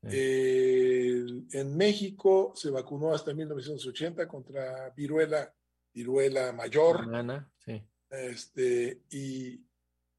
Eh, 0.10 1.26
en 1.52 1.78
México 1.78 2.54
se 2.56 2.70
vacunó 2.70 3.14
hasta 3.14 3.34
1980 3.34 4.28
contra 4.28 4.90
viruela, 4.90 5.54
viruela 5.94 6.52
mayor. 6.52 7.14
Ana, 7.14 7.52
sí. 7.64 7.82
Este, 8.10 9.04
y 9.10 9.62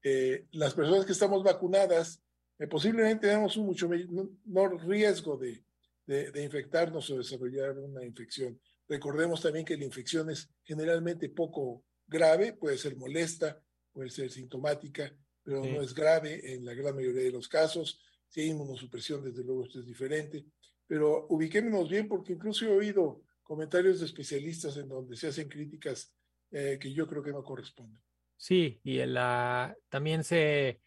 eh, 0.03 0.47
las 0.51 0.73
personas 0.73 1.05
que 1.05 1.11
estamos 1.11 1.43
vacunadas 1.43 2.21
eh, 2.57 2.67
posiblemente 2.67 3.27
tenemos 3.27 3.57
un 3.57 3.65
mucho 3.65 3.89
menor 3.89 4.85
riesgo 4.87 5.37
de, 5.37 5.63
de, 6.05 6.31
de, 6.31 6.43
infectarnos 6.43 7.09
o 7.09 7.17
desarrollar 7.17 7.77
una 7.77 8.03
infección. 8.03 8.59
Recordemos 8.87 9.41
también 9.41 9.65
que 9.65 9.77
la 9.77 9.85
infección 9.85 10.29
es 10.29 10.49
generalmente 10.63 11.29
poco 11.29 11.83
grave, 12.07 12.53
puede 12.53 12.77
ser 12.77 12.95
molesta, 12.95 13.61
puede 13.91 14.09
ser 14.09 14.31
sintomática, 14.31 15.13
pero 15.43 15.63
sí. 15.63 15.71
no 15.71 15.81
es 15.81 15.93
grave 15.93 16.53
en 16.53 16.65
la 16.65 16.73
gran 16.73 16.95
mayoría 16.95 17.23
de 17.23 17.31
los 17.31 17.47
casos. 17.47 18.01
Si 18.27 18.41
hay 18.41 18.49
inmunosupresión, 18.49 19.23
desde 19.23 19.43
luego 19.43 19.65
esto 19.65 19.79
es 19.79 19.85
diferente. 19.85 20.45
Pero 20.87 21.27
ubiquémonos 21.29 21.89
bien 21.89 22.07
porque 22.07 22.33
incluso 22.33 22.65
he 22.65 22.69
oído 22.69 23.23
comentarios 23.43 23.99
de 23.99 24.05
especialistas 24.05 24.77
en 24.77 24.89
donde 24.89 25.15
se 25.15 25.27
hacen 25.27 25.47
críticas 25.47 26.13
eh, 26.51 26.77
que 26.79 26.93
yo 26.93 27.07
creo 27.07 27.23
que 27.23 27.31
no 27.31 27.43
corresponden. 27.43 28.01
Sí, 28.37 28.79
y 28.83 28.97
la, 29.05 29.75
también 29.89 30.23
se, 30.23 30.81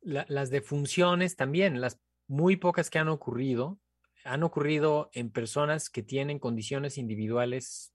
la, 0.00 0.24
las 0.28 0.50
defunciones 0.50 1.36
también, 1.36 1.80
las 1.80 2.00
muy 2.26 2.56
pocas 2.56 2.90
que 2.90 2.98
han 2.98 3.08
ocurrido, 3.08 3.78
han 4.24 4.42
ocurrido 4.42 5.10
en 5.12 5.30
personas 5.30 5.90
que 5.90 6.02
tienen 6.02 6.38
condiciones 6.38 6.98
individuales 6.98 7.92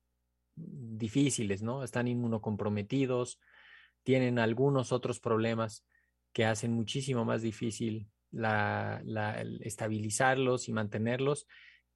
difíciles, 0.55 1.61
¿no? 1.61 1.83
Están 1.83 2.07
inmunocomprometidos, 2.07 3.39
tienen 4.03 4.39
algunos 4.39 4.91
otros 4.91 5.19
problemas 5.19 5.85
que 6.31 6.45
hacen 6.45 6.73
muchísimo 6.73 7.25
más 7.25 7.41
difícil 7.41 8.07
la, 8.33 9.01
estabilizarlos 9.61 10.67
y 10.67 10.73
mantenerlos. 10.73 11.47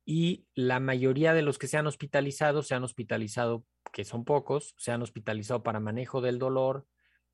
Y 0.06 0.46
la 0.54 0.80
mayoría 0.80 1.34
de 1.34 1.42
los 1.42 1.58
que 1.58 1.68
se 1.68 1.78
han 1.78 1.88
hospitalizado 1.88 2.64
se 2.64 2.76
han 2.76 2.84
hospitalizado 2.84 3.66
que 3.92 4.06
son 4.06 4.24
pocos, 4.24 4.74
se 4.78 4.92
han 4.92 5.02
hospitalizado 5.02 5.64
para 5.64 5.80
manejo 5.80 6.22
del 6.22 6.40
dolor 6.40 6.86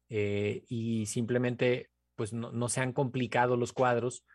eh, 0.10 0.64
y 0.68 1.06
simplemente 1.06 1.92
pues 2.16 2.34
no, 2.34 2.52
no, 2.52 2.70
se 2.70 2.82
han 2.82 2.94
complicado 2.94 3.58
los 3.58 3.74
cuadros, 3.74 4.26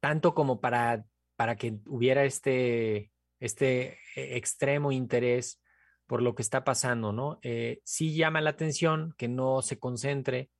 tanto 0.00 0.34
como 0.34 0.60
para, 0.60 1.04
para 1.36 1.56
que 1.56 1.78
hubiera 1.86 2.24
este, 2.24 3.10
este 3.40 3.98
extremo 4.14 4.92
interés 4.92 5.62
por 6.06 6.22
lo 6.22 6.34
que 6.34 6.42
está 6.42 6.64
pasando, 6.64 7.12
¿no? 7.12 7.38
Eh, 7.42 7.80
sí 7.84 8.14
llama 8.14 8.40
la 8.40 8.50
atención 8.50 9.14
que 9.18 9.28
no 9.28 9.62
se 9.62 9.78
concentre 9.78 10.50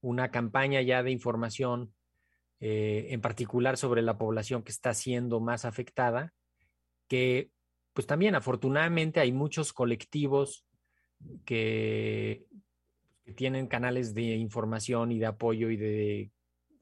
una 0.00 0.30
campaña 0.30 0.80
ya 0.82 1.02
de 1.02 1.10
información, 1.10 1.94
eh, 2.60 3.08
en 3.10 3.20
particular 3.20 3.76
sobre 3.76 4.02
la 4.02 4.18
población 4.18 4.62
que 4.62 4.72
está 4.72 4.94
siendo 4.94 5.40
más 5.40 5.64
afectada, 5.64 6.32
que 7.08 7.50
pues 7.92 8.06
también 8.06 8.34
afortunadamente 8.34 9.20
hay 9.20 9.32
muchos 9.32 9.72
colectivos 9.72 10.66
que, 11.44 12.46
tienen 13.34 13.66
canales 13.66 14.14
de 14.14 14.36
información 14.36 15.10
y 15.10 15.18
de 15.18 15.26
apoyo 15.26 15.70
y 15.70 15.76
de, 15.76 16.30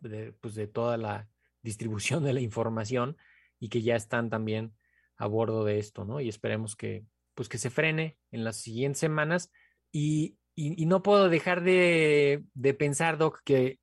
de, 0.01 0.33
pues 0.33 0.55
de 0.55 0.67
toda 0.67 0.99
la 0.99 1.27
distribución 1.63 2.23
de 2.23 2.35
la 2.35 2.41
información 2.41 3.17
y 3.59 3.71
que 3.71 3.81
ya 3.81 3.97
están 3.97 4.29
también 4.29 4.75
a 5.17 5.27
bordo 5.27 5.65
de 5.65 5.79
esto, 5.79 6.05
¿no? 6.05 6.21
Y 6.21 6.29
esperemos 6.29 6.77
que, 6.77 7.07
pues 7.35 7.49
que 7.49 7.57
se 7.57 7.71
frene 7.71 8.19
en 8.31 8.45
las 8.45 8.57
siguientes 8.57 9.01
semanas. 9.01 9.51
Y, 9.91 10.37
y, 10.55 10.81
y 10.83 10.85
no 10.85 11.03
puedo 11.03 11.31
dejar 11.31 11.63
de, 11.63 12.45
de, 12.53 12.75
pensar, 12.75 13.17
Doc, 13.17 13.41
que 13.45 13.79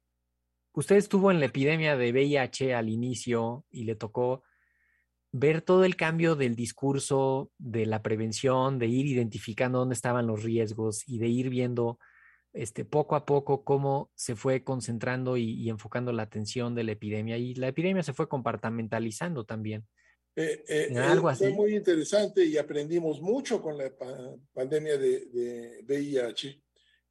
usted 0.74 0.96
estuvo 0.96 1.32
en 1.32 1.40
la 1.40 1.48
epidemia 1.48 1.98
de 1.98 2.12
VIH 2.12 2.74
al 2.74 2.90
inicio 2.90 3.66
y 3.70 3.84
le 3.84 3.96
tocó 3.96 4.44
ver 5.32 5.62
todo 5.62 5.86
el 5.86 5.96
cambio 5.96 6.36
del 6.36 6.56
discurso, 6.56 7.52
de 7.58 7.86
la 7.86 8.02
prevención, 8.02 8.80
de 8.80 8.88
ir 8.88 9.06
identificando 9.06 9.80
dónde 9.80 9.94
estaban 9.94 10.28
los 10.28 10.44
riesgos 10.44 11.04
y 11.08 11.20
de 11.20 11.28
ir 11.28 11.50
viendo 11.50 12.00
este, 12.54 12.84
poco 12.84 13.16
a 13.16 13.26
poco 13.26 13.64
cómo 13.64 14.12
se 14.16 14.36
fue 14.36 14.64
concentrando 14.64 15.38
y, 15.38 15.52
y 15.54 15.70
enfocando 15.70 16.12
la 16.12 16.24
atención 16.24 16.76
de 16.76 16.84
la 16.84 16.92
epidemia. 16.92 17.38
Y 17.38 17.56
la 17.56 17.70
epidemia 17.70 18.04
se 18.04 18.14
fue 18.14 18.28
compartamentalizando 18.28 19.46
también. 19.46 19.88
Eh, 20.36 20.64
eh, 20.68 20.98
algo 20.98 21.30
así. 21.30 21.46
Fue 21.46 21.54
muy 21.54 21.76
interesante 21.76 22.46
y 22.46 22.58
aprendimos 22.58 23.22
mucho 23.22 23.62
con 23.62 23.78
la 23.78 23.90
pa 23.90 24.36
pandemia 24.54 24.98
de, 24.98 25.26
de, 25.26 25.84
VIH. 25.86 26.62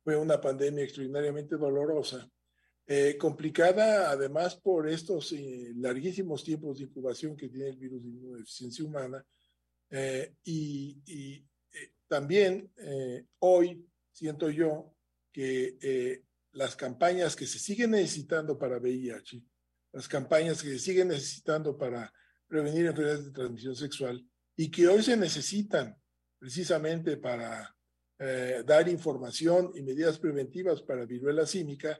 Fue 0.02 0.16
una 0.16 0.40
pandemia 0.40 0.84
extraordinariamente 0.84 1.56
dolorosa 1.56 2.30
eh, 2.92 3.16
complicada 3.16 4.10
además 4.10 4.56
por 4.56 4.88
estos 4.88 5.30
eh, 5.30 5.72
larguísimos 5.76 6.42
tiempos 6.42 6.78
de 6.78 6.86
incubación 6.86 7.36
que 7.36 7.48
tiene 7.48 7.68
el 7.68 7.76
virus 7.76 8.02
de 8.02 8.08
inmunodeficiencia 8.08 8.84
humana 8.84 9.24
eh, 9.90 10.34
y, 10.42 11.00
y 11.06 11.34
eh, 11.34 11.92
también 12.08 12.68
hoy 13.38 13.86
siento 14.10 14.50
yo 14.50 14.92
que 15.30 16.24
las 16.50 16.74
campañas 16.74 17.36
que 17.36 17.46
se 17.46 17.60
siguen 17.60 17.92
necesitando 17.92 18.58
para 18.58 18.78
VIH, 18.78 19.40
las 19.92 20.08
campañas 20.08 20.60
que 20.60 20.70
se 20.70 20.80
siguen 20.80 21.08
necesitando 21.08 21.78
para 21.78 22.12
prevenir 22.48 22.86
enfermedades 22.86 23.26
de 23.26 23.30
transmisión 23.30 23.76
sexual 23.76 24.26
y 24.56 24.68
que 24.68 24.88
hoy 24.88 25.04
se 25.04 25.16
necesitan 25.16 25.96
precisamente 26.40 27.18
para 27.18 27.72
dar 28.66 28.88
información 28.88 29.70
y 29.76 29.82
medidas 29.82 30.18
preventivas 30.18 30.82
para 30.82 31.06
viruela 31.06 31.46
símica, 31.46 31.96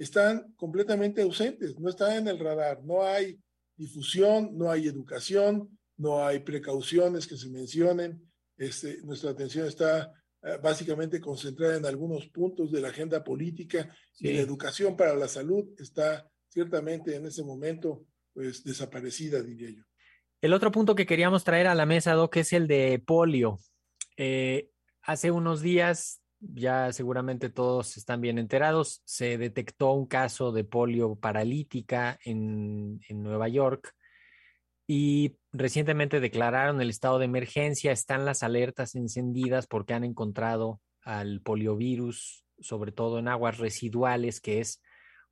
están 0.00 0.54
completamente 0.56 1.20
ausentes, 1.20 1.78
no 1.78 1.90
están 1.90 2.16
en 2.16 2.28
el 2.28 2.38
radar, 2.38 2.82
no 2.82 3.02
hay 3.02 3.38
difusión, 3.76 4.56
no 4.56 4.70
hay 4.70 4.86
educación, 4.86 5.78
no 5.98 6.24
hay 6.24 6.40
precauciones 6.40 7.26
que 7.26 7.36
se 7.36 7.50
mencionen. 7.50 8.18
Este, 8.56 9.02
nuestra 9.02 9.30
atención 9.30 9.66
está 9.66 10.10
uh, 10.42 10.62
básicamente 10.62 11.20
concentrada 11.20 11.76
en 11.76 11.84
algunos 11.84 12.26
puntos 12.28 12.72
de 12.72 12.80
la 12.80 12.88
agenda 12.88 13.22
política 13.22 13.94
sí. 14.14 14.28
y 14.28 14.32
la 14.32 14.40
educación 14.40 14.96
para 14.96 15.14
la 15.14 15.28
salud 15.28 15.66
está 15.78 16.26
ciertamente 16.48 17.14
en 17.14 17.26
ese 17.26 17.44
momento 17.44 18.06
pues 18.32 18.64
desaparecida, 18.64 19.42
diría 19.42 19.68
yo. 19.68 19.82
El 20.40 20.54
otro 20.54 20.72
punto 20.72 20.94
que 20.94 21.04
queríamos 21.04 21.44
traer 21.44 21.66
a 21.66 21.74
la 21.74 21.84
mesa, 21.84 22.14
Doc, 22.14 22.38
es 22.38 22.54
el 22.54 22.66
de 22.66 23.02
polio. 23.04 23.58
eh, 24.16 24.70
hace 25.02 25.30
unos 25.30 25.60
días, 25.60 26.22
ya 26.40 26.92
seguramente 26.92 27.50
todos 27.50 27.96
están 27.96 28.20
bien 28.20 28.38
enterados, 28.38 29.02
se 29.04 29.38
detectó 29.38 29.92
un 29.92 30.06
caso 30.06 30.52
de 30.52 30.64
polio 30.64 31.16
paralítica 31.16 32.18
en, 32.24 33.00
en 33.08 33.22
Nueva 33.22 33.48
York 33.48 33.94
y 34.86 35.36
recientemente 35.52 36.18
declararon 36.18 36.80
el 36.80 36.90
estado 36.90 37.18
de 37.18 37.26
emergencia, 37.26 37.92
están 37.92 38.24
las 38.24 38.42
alertas 38.42 38.96
encendidas 38.96 39.66
porque 39.66 39.94
han 39.94 40.02
encontrado 40.02 40.80
al 41.02 41.40
poliovirus, 41.42 42.44
sobre 42.58 42.90
todo 42.90 43.18
en 43.18 43.28
aguas 43.28 43.58
residuales, 43.58 44.40
que 44.40 44.60
es 44.60 44.82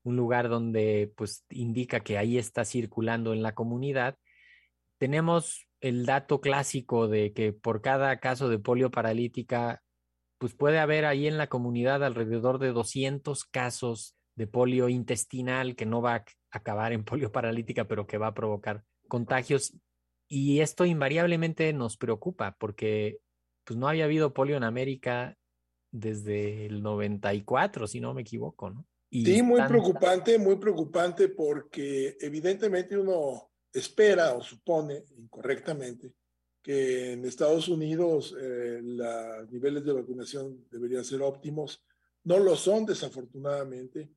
un 0.04 0.16
lugar 0.16 0.48
donde 0.48 1.12
pues 1.16 1.44
indica 1.50 2.00
que 2.00 2.18
ahí 2.18 2.38
está 2.38 2.64
circulando 2.64 3.32
en 3.32 3.42
la 3.42 3.54
comunidad. 3.54 4.16
Tenemos 4.98 5.66
el 5.80 6.06
dato 6.06 6.40
clásico 6.40 7.08
de 7.08 7.32
que 7.32 7.52
por 7.52 7.82
cada 7.82 8.18
caso 8.20 8.48
de 8.48 8.58
polio 8.58 8.90
paralítica, 8.90 9.82
pues 10.38 10.54
puede 10.54 10.78
haber 10.78 11.04
ahí 11.04 11.26
en 11.26 11.36
la 11.36 11.48
comunidad 11.48 12.04
alrededor 12.04 12.58
de 12.58 12.72
200 12.72 13.44
casos 13.44 14.16
de 14.36 14.46
polio 14.46 14.88
intestinal 14.88 15.74
que 15.74 15.84
no 15.84 16.00
va 16.00 16.14
a 16.14 16.24
acabar 16.50 16.92
en 16.92 17.04
polio 17.04 17.32
paralítica, 17.32 17.86
pero 17.86 18.06
que 18.06 18.18
va 18.18 18.28
a 18.28 18.34
provocar 18.34 18.84
contagios. 19.08 19.74
Y 20.28 20.60
esto 20.60 20.84
invariablemente 20.84 21.72
nos 21.72 21.96
preocupa 21.96 22.56
porque 22.58 23.18
pues 23.64 23.76
no 23.76 23.88
había 23.88 24.04
habido 24.04 24.32
polio 24.32 24.56
en 24.56 24.64
América 24.64 25.36
desde 25.90 26.66
el 26.66 26.82
94, 26.82 27.86
si 27.86 28.00
no 28.00 28.14
me 28.14 28.22
equivoco, 28.22 28.70
¿no? 28.70 28.86
sí, 29.10 29.42
muy 29.42 29.62
preocupante, 29.62 30.38
muy 30.38 30.56
preocupante 30.56 31.28
porque 31.28 32.16
evidentemente 32.20 32.96
uno 32.96 33.50
espera 33.72 34.34
o 34.34 34.42
supone 34.42 35.02
incorrectamente 35.16 36.12
que 36.62 37.12
en 37.12 37.24
Estados 37.24 37.68
Unidos 37.68 38.34
eh, 38.40 38.80
los 38.82 39.50
niveles 39.50 39.84
de 39.84 39.92
vacunación 39.92 40.66
deberían 40.70 41.04
ser 41.04 41.22
óptimos. 41.22 41.82
No 42.24 42.38
lo 42.38 42.56
son, 42.56 42.84
desafortunadamente. 42.84 44.10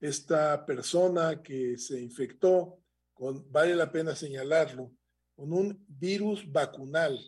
Esta 0.00 0.64
persona 0.64 1.42
que 1.42 1.76
se 1.76 2.00
infectó, 2.00 2.80
con, 3.12 3.50
vale 3.50 3.74
la 3.74 3.90
pena 3.90 4.14
señalarlo, 4.14 4.92
con 5.34 5.52
un 5.52 5.84
virus 5.88 6.50
vacunal. 6.50 7.18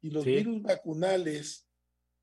Y 0.00 0.10
los 0.10 0.24
virus 0.24 0.62
vacunales 0.62 1.68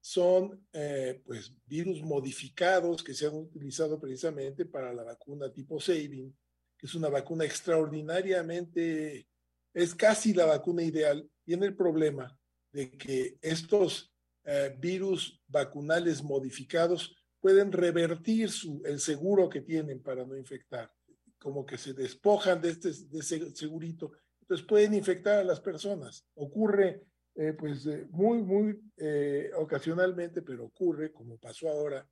son 0.08 0.68
eh, 0.72 1.20
pues 1.26 1.52
virus 1.66 2.04
modificados 2.04 3.04
que 3.04 3.16
se 3.16 3.26
han 3.26 3.34
utilizado 3.34 4.00
precisamente 4.00 4.66
para 4.66 4.94
la 4.94 5.04
vacuna 5.04 5.52
tipo 5.52 5.80
Sabin, 5.80 6.32
que 6.78 6.86
es 6.86 6.94
una 6.94 7.10
vacuna 7.10 7.44
extraordinariamente, 7.44 9.28
es 9.74 9.96
casi 9.96 10.32
la 10.34 10.46
vacuna 10.46 10.84
ideal. 10.84 11.28
Tiene 11.46 11.68
el 11.68 11.76
problema 11.76 12.38
de 12.72 12.92
que 12.92 13.38
estos 13.42 14.14
eh, 14.44 14.76
virus 14.78 15.42
vacunales 15.48 16.22
modificados 16.24 17.16
pueden 17.40 17.72
revertir 17.72 18.50
su, 18.50 18.82
el 18.86 19.00
seguro 19.00 19.48
que 19.48 19.62
tienen 19.62 20.02
para 20.02 20.26
no 20.26 20.36
infectar, 20.36 20.92
como 21.38 21.66
que 21.66 21.78
se 21.78 21.94
despojan 21.94 22.62
de 22.62 22.72
este 22.72 22.92
de 22.92 23.20
ese 23.20 23.56
segurito, 23.56 24.12
entonces 24.42 24.66
pueden 24.66 24.94
infectar 24.94 25.40
a 25.40 25.44
las 25.44 25.60
personas. 25.60 26.26
Ocurre 26.36 27.04
eh, 27.38 27.52
pues 27.52 27.86
eh, 27.86 28.08
muy, 28.12 28.42
muy 28.42 28.80
eh, 28.96 29.52
ocasionalmente, 29.58 30.42
pero 30.42 30.66
ocurre, 30.66 31.12
como 31.12 31.38
pasó 31.38 31.68
ahora. 31.70 32.08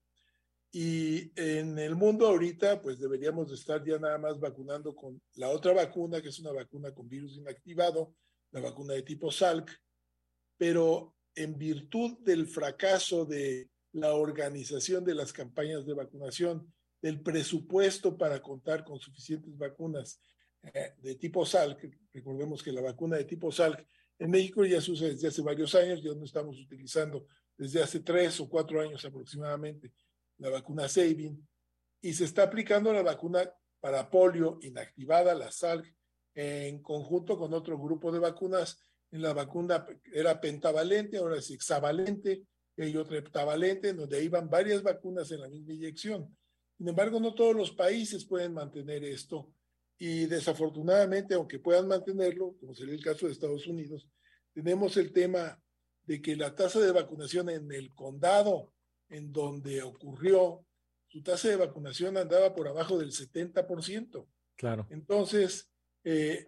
Y 0.69 1.31
en 1.39 1.79
el 1.79 1.95
mundo 1.95 2.27
ahorita, 2.27 2.81
pues 2.81 2.99
deberíamos 2.99 3.51
estar 3.51 3.83
ya 3.85 3.97
nada 3.99 4.17
más 4.17 4.39
vacunando 4.39 4.93
con 4.93 5.21
la 5.35 5.49
otra 5.49 5.71
vacuna, 5.71 6.21
que 6.21 6.29
es 6.29 6.39
una 6.39 6.51
vacuna 6.51 6.93
con 6.93 7.07
virus 7.07 7.37
inactivado, 7.37 8.15
la 8.53 8.61
vacuna 8.61 8.93
de 8.93 9.01
tipo 9.01 9.31
Salk, 9.31 9.69
pero 10.57 11.15
en 11.35 11.57
virtud 11.57 12.19
del 12.19 12.47
fracaso 12.47 13.25
de 13.25 13.69
la 13.91 14.13
organización 14.13 15.03
de 15.03 15.15
las 15.15 15.33
campañas 15.33 15.85
de 15.85 15.93
vacunación, 15.93 16.73
del 17.01 17.21
presupuesto 17.21 18.17
para 18.17 18.41
contar 18.41 18.85
con 18.85 18.97
suficientes 18.97 19.57
vacunas 19.57 20.21
de 20.97 21.15
tipo 21.15 21.45
Salk, 21.45 21.89
recordemos 22.13 22.63
que 22.63 22.71
la 22.71 22.81
vacuna 22.81 23.17
de 23.17 23.25
tipo 23.25 23.51
Salk 23.51 23.85
en 24.19 24.31
México 24.31 24.63
ya 24.63 24.79
se 24.79 24.91
usa 24.91 25.09
desde 25.09 25.27
hace 25.27 25.41
varios 25.41 25.75
años, 25.75 26.01
ya 26.01 26.13
no 26.13 26.23
estamos 26.23 26.57
utilizando 26.61 27.27
desde 27.57 27.83
hace 27.83 27.99
tres 27.99 28.39
o 28.39 28.47
cuatro 28.47 28.79
años 28.79 29.03
aproximadamente 29.03 29.91
la 30.37 30.49
vacuna 30.49 30.87
Sabin 30.87 31.45
y 32.01 32.13
se 32.13 32.25
está 32.25 32.43
aplicando 32.43 32.93
la 32.93 33.03
vacuna 33.03 33.51
para 33.79 34.09
polio 34.09 34.59
inactivada, 34.61 35.35
la 35.35 35.51
SALC, 35.51 35.93
en 36.33 36.81
conjunto 36.81 37.37
con 37.37 37.53
otro 37.53 37.77
grupo 37.77 38.11
de 38.11 38.19
vacunas. 38.19 38.81
En 39.11 39.21
la 39.21 39.33
vacuna 39.33 39.85
era 40.11 40.41
pentavalente, 40.41 41.17
ahora 41.17 41.37
es 41.37 41.49
hexavalente, 41.51 42.43
y 42.75 42.81
hay 42.81 42.97
otra 42.97 43.17
heptavalente, 43.17 43.93
donde 43.93 44.23
iban 44.23 44.49
varias 44.49 44.81
vacunas 44.81 45.31
en 45.31 45.41
la 45.41 45.49
misma 45.49 45.73
inyección. 45.73 46.35
Sin 46.77 46.87
embargo, 46.87 47.19
no 47.19 47.35
todos 47.35 47.55
los 47.55 47.71
países 47.71 48.25
pueden 48.25 48.53
mantener 48.53 49.03
esto 49.03 49.53
y 49.97 50.25
desafortunadamente, 50.25 51.33
aunque 51.35 51.59
puedan 51.59 51.87
mantenerlo, 51.87 52.55
como 52.59 52.73
sería 52.73 52.93
el 52.93 53.03
caso 53.03 53.25
de 53.25 53.31
Estados 53.31 53.67
Unidos, 53.67 54.07
tenemos 54.53 54.97
el 54.97 55.13
tema 55.13 55.57
de 56.05 56.21
que 56.21 56.35
la 56.35 56.53
tasa 56.55 56.79
de 56.79 56.91
vacunación 56.91 57.49
en 57.49 57.71
el 57.71 57.93
condado 57.93 58.73
en 59.09 59.31
donde 59.31 59.81
ocurrió, 59.81 60.65
su 61.07 61.21
tasa 61.21 61.47
de 61.49 61.55
vacunación 61.55 62.17
andaba 62.17 62.53
por 62.53 62.67
abajo 62.67 62.97
del 62.97 63.11
70%. 63.11 64.27
Claro. 64.57 64.87
Entonces, 64.89 65.71
eh, 66.03 66.47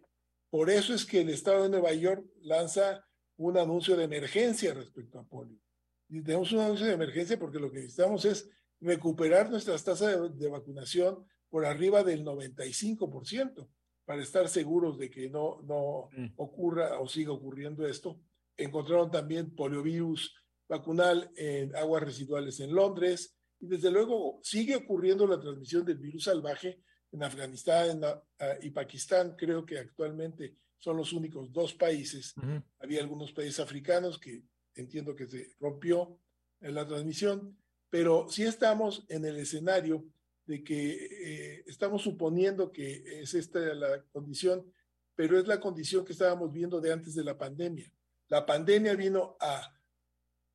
por 0.50 0.70
eso 0.70 0.94
es 0.94 1.06
que 1.06 1.22
el 1.22 1.30
estado 1.30 1.64
de 1.64 1.70
Nueva 1.70 1.94
York 1.94 2.26
lanza 2.42 3.06
un 3.38 3.58
anuncio 3.58 3.98
de 3.98 4.06
emergencia 4.06 4.74
respecto 4.74 5.20
a 5.20 5.28
polio. 5.28 5.60
Y 6.08 6.22
tenemos 6.22 6.52
un 6.52 6.60
anuncio 6.60 6.86
de 6.86 6.94
emergencia 6.94 7.38
porque 7.38 7.60
lo 7.60 7.72
que 7.72 7.80
necesitamos 7.80 8.26
es 8.26 8.50
recuperar 8.80 9.50
nuestras 9.50 9.84
tasas 9.84 10.38
de 10.38 10.50
vacunación 10.50 11.26
por 11.50 11.66
arriba 11.66 12.04
del 12.04 12.24
95% 12.24 13.68
para 14.06 14.22
estar 14.22 14.48
seguros 14.48 14.98
de 14.98 15.10
que 15.10 15.30
no, 15.30 15.62
no 15.64 16.10
mm. 16.12 16.34
ocurra 16.38 17.00
o 17.00 17.08
siga 17.08 17.32
ocurriendo 17.32 17.88
esto. 17.88 18.20
Encontraron 18.56 19.12
también 19.12 19.56
poliovirus 19.56 20.36
vacunal 20.68 21.32
en 21.36 21.76
aguas 21.76 22.04
residuales 22.04 22.60
en 22.60 22.74
Londres 22.74 23.36
y 23.60 23.68
desde 23.68 23.92
luego 23.92 24.40
sigue 24.44 24.76
ocurriendo 24.76 25.28
la 25.28 25.40
transmisión 25.40 25.86
del 25.86 25.98
virus 25.98 26.26
salvaje 26.26 26.82
en 27.16 27.24
Afganistán 27.24 28.02
ah, 28.04 28.22
y 28.62 28.70
Pakistán. 28.70 29.36
Creo 29.38 29.66
que 29.66 29.80
actualmente 29.80 30.56
son 30.78 30.98
los 30.98 31.14
únicos 31.14 31.52
dos 31.52 31.74
países. 31.74 32.36
Había 32.80 33.02
algunos 33.02 33.32
países 33.32 33.60
africanos 33.60 34.20
que 34.20 34.44
entiendo 34.76 35.16
que 35.16 35.28
se 35.28 35.56
rompió 35.60 36.20
en 36.60 36.76
la 36.76 36.86
transmisión, 36.86 37.58
pero 37.90 38.28
sí 38.30 38.44
estamos 38.44 39.06
en 39.10 39.26
el 39.26 39.38
escenario 39.38 40.06
de 40.46 40.64
que 40.64 40.90
eh, 40.90 41.64
estamos 41.66 42.04
suponiendo 42.04 42.72
que 42.72 43.22
es 43.22 43.34
esta 43.34 43.60
la 43.74 44.04
condición, 44.12 44.72
pero 45.16 45.40
es 45.40 45.48
la 45.48 45.60
condición 45.60 46.06
que 46.06 46.14
estábamos 46.14 46.52
viendo 46.52 46.80
de 46.80 46.92
antes 46.92 47.16
de 47.16 47.24
la 47.24 47.38
pandemia. 47.38 47.92
La 48.28 48.46
pandemia 48.46 48.94
vino 48.96 49.38
a 49.40 49.74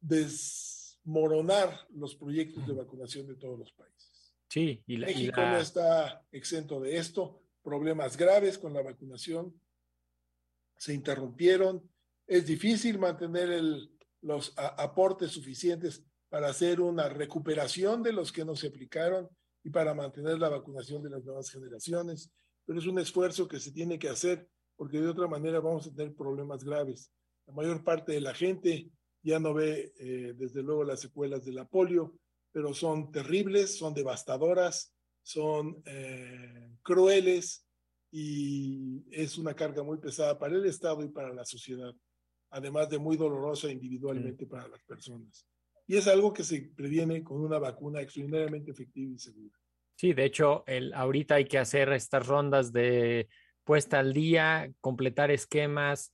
desmoronar 0.00 1.88
los 1.94 2.14
proyectos 2.14 2.66
de 2.66 2.74
vacunación 2.74 3.26
de 3.26 3.36
todos 3.36 3.58
los 3.58 3.72
países. 3.72 4.09
Sí, 4.50 4.82
y 4.88 4.96
México 4.96 5.40
no 5.40 5.58
está 5.58 6.26
exento 6.32 6.80
de 6.80 6.96
esto. 6.96 7.40
Problemas 7.62 8.16
graves 8.16 8.58
con 8.58 8.74
la 8.74 8.82
vacunación 8.82 9.54
se 10.76 10.92
interrumpieron. 10.92 11.88
Es 12.26 12.46
difícil 12.46 12.98
mantener 12.98 13.50
el, 13.52 13.96
los 14.22 14.52
aportes 14.56 15.30
suficientes 15.30 16.04
para 16.28 16.48
hacer 16.48 16.80
una 16.80 17.08
recuperación 17.08 18.02
de 18.02 18.12
los 18.12 18.32
que 18.32 18.44
no 18.44 18.56
se 18.56 18.66
aplicaron 18.66 19.28
y 19.62 19.70
para 19.70 19.94
mantener 19.94 20.38
la 20.40 20.48
vacunación 20.48 21.00
de 21.02 21.10
las 21.10 21.24
nuevas 21.24 21.48
generaciones. 21.48 22.32
Pero 22.66 22.80
es 22.80 22.86
un 22.86 22.98
esfuerzo 22.98 23.46
que 23.46 23.60
se 23.60 23.70
tiene 23.70 24.00
que 24.00 24.08
hacer 24.08 24.48
porque 24.76 25.00
de 25.00 25.08
otra 25.08 25.28
manera 25.28 25.60
vamos 25.60 25.86
a 25.86 25.94
tener 25.94 26.12
problemas 26.14 26.64
graves. 26.64 27.12
La 27.46 27.52
mayor 27.52 27.84
parte 27.84 28.12
de 28.12 28.20
la 28.20 28.34
gente 28.34 28.90
ya 29.22 29.38
no 29.38 29.54
ve, 29.54 29.92
eh, 30.00 30.34
desde 30.36 30.62
luego, 30.62 30.82
las 30.82 31.00
secuelas 31.00 31.44
de 31.44 31.52
la 31.52 31.66
polio, 31.66 32.18
pero 32.52 32.74
son 32.74 33.10
terribles, 33.12 33.78
son 33.78 33.94
devastadoras, 33.94 34.94
son 35.22 35.82
eh, 35.86 36.76
crueles 36.82 37.66
y 38.10 39.04
es 39.10 39.38
una 39.38 39.54
carga 39.54 39.82
muy 39.82 39.98
pesada 39.98 40.38
para 40.38 40.56
el 40.56 40.66
Estado 40.66 41.04
y 41.04 41.08
para 41.08 41.32
la 41.32 41.44
sociedad, 41.44 41.94
además 42.50 42.88
de 42.88 42.98
muy 42.98 43.16
dolorosa 43.16 43.70
individualmente 43.70 44.46
para 44.46 44.66
las 44.68 44.82
personas. 44.84 45.46
Y 45.86 45.96
es 45.96 46.06
algo 46.06 46.32
que 46.32 46.44
se 46.44 46.72
previene 46.76 47.22
con 47.22 47.40
una 47.40 47.58
vacuna 47.58 48.00
extraordinariamente 48.00 48.70
efectiva 48.70 49.12
y 49.14 49.18
segura. 49.18 49.56
Sí, 49.96 50.12
de 50.12 50.24
hecho, 50.24 50.64
el, 50.66 50.94
ahorita 50.94 51.36
hay 51.36 51.44
que 51.44 51.58
hacer 51.58 51.92
estas 51.92 52.26
rondas 52.26 52.72
de 52.72 53.28
puesta 53.64 53.98
al 53.98 54.12
día, 54.12 54.72
completar 54.80 55.30
esquemas, 55.30 56.12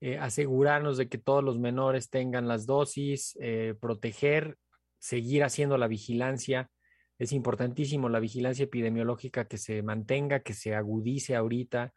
eh, 0.00 0.18
asegurarnos 0.18 0.96
de 0.96 1.08
que 1.08 1.18
todos 1.18 1.44
los 1.44 1.58
menores 1.58 2.10
tengan 2.10 2.48
las 2.48 2.66
dosis, 2.66 3.36
eh, 3.40 3.74
proteger, 3.80 4.56
seguir 4.98 5.44
haciendo 5.44 5.78
la 5.78 5.88
vigilancia. 5.88 6.70
Es 7.18 7.32
importantísimo 7.32 8.08
la 8.08 8.20
vigilancia 8.20 8.64
epidemiológica 8.64 9.46
que 9.46 9.58
se 9.58 9.82
mantenga, 9.82 10.40
que 10.40 10.54
se 10.54 10.74
agudice 10.74 11.34
ahorita, 11.34 11.94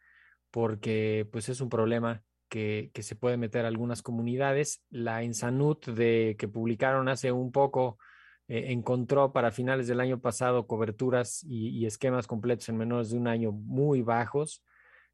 porque 0.50 1.28
pues 1.30 1.48
es 1.48 1.60
un 1.60 1.68
problema 1.68 2.22
que, 2.50 2.90
se 3.00 3.16
puede 3.16 3.38
meter 3.38 3.64
a 3.64 3.68
algunas 3.68 4.02
comunidades. 4.02 4.82
La 4.90 5.22
Ensanut 5.22 5.86
de, 5.86 6.36
que 6.38 6.48
publicaron 6.48 7.08
hace 7.08 7.32
un 7.32 7.52
poco 7.52 7.98
eh, 8.48 8.72
encontró 8.72 9.32
para 9.32 9.52
finales 9.52 9.86
del 9.86 10.00
año 10.00 10.20
pasado 10.20 10.66
coberturas 10.66 11.42
y, 11.44 11.86
esquemas 11.86 12.26
completos 12.26 12.68
en 12.68 12.76
menores 12.76 13.10
de 13.10 13.16
un 13.16 13.28
año 13.28 13.52
muy 13.52 14.02
bajos. 14.02 14.62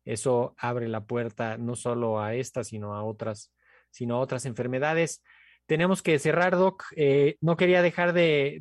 Eso 0.04 0.54
abre 0.58 0.88
la 0.88 1.04
puerta 1.04 1.58
no 1.58 1.76
solo 1.76 2.20
a 2.20 2.34
estas, 2.34 2.68
sino 2.68 2.94
a 2.94 3.04
otras, 3.04 3.52
sino 3.90 4.16
a 4.16 4.20
otras 4.20 4.46
enfermedades. 4.46 5.22
Tenemos 5.66 6.00
que 6.00 6.16
cerrar, 6.20 6.56
Doc. 6.56 6.84
Eh, 6.94 7.36
no 7.40 7.56
quería 7.56 7.82
dejar 7.82 8.12
de, 8.12 8.60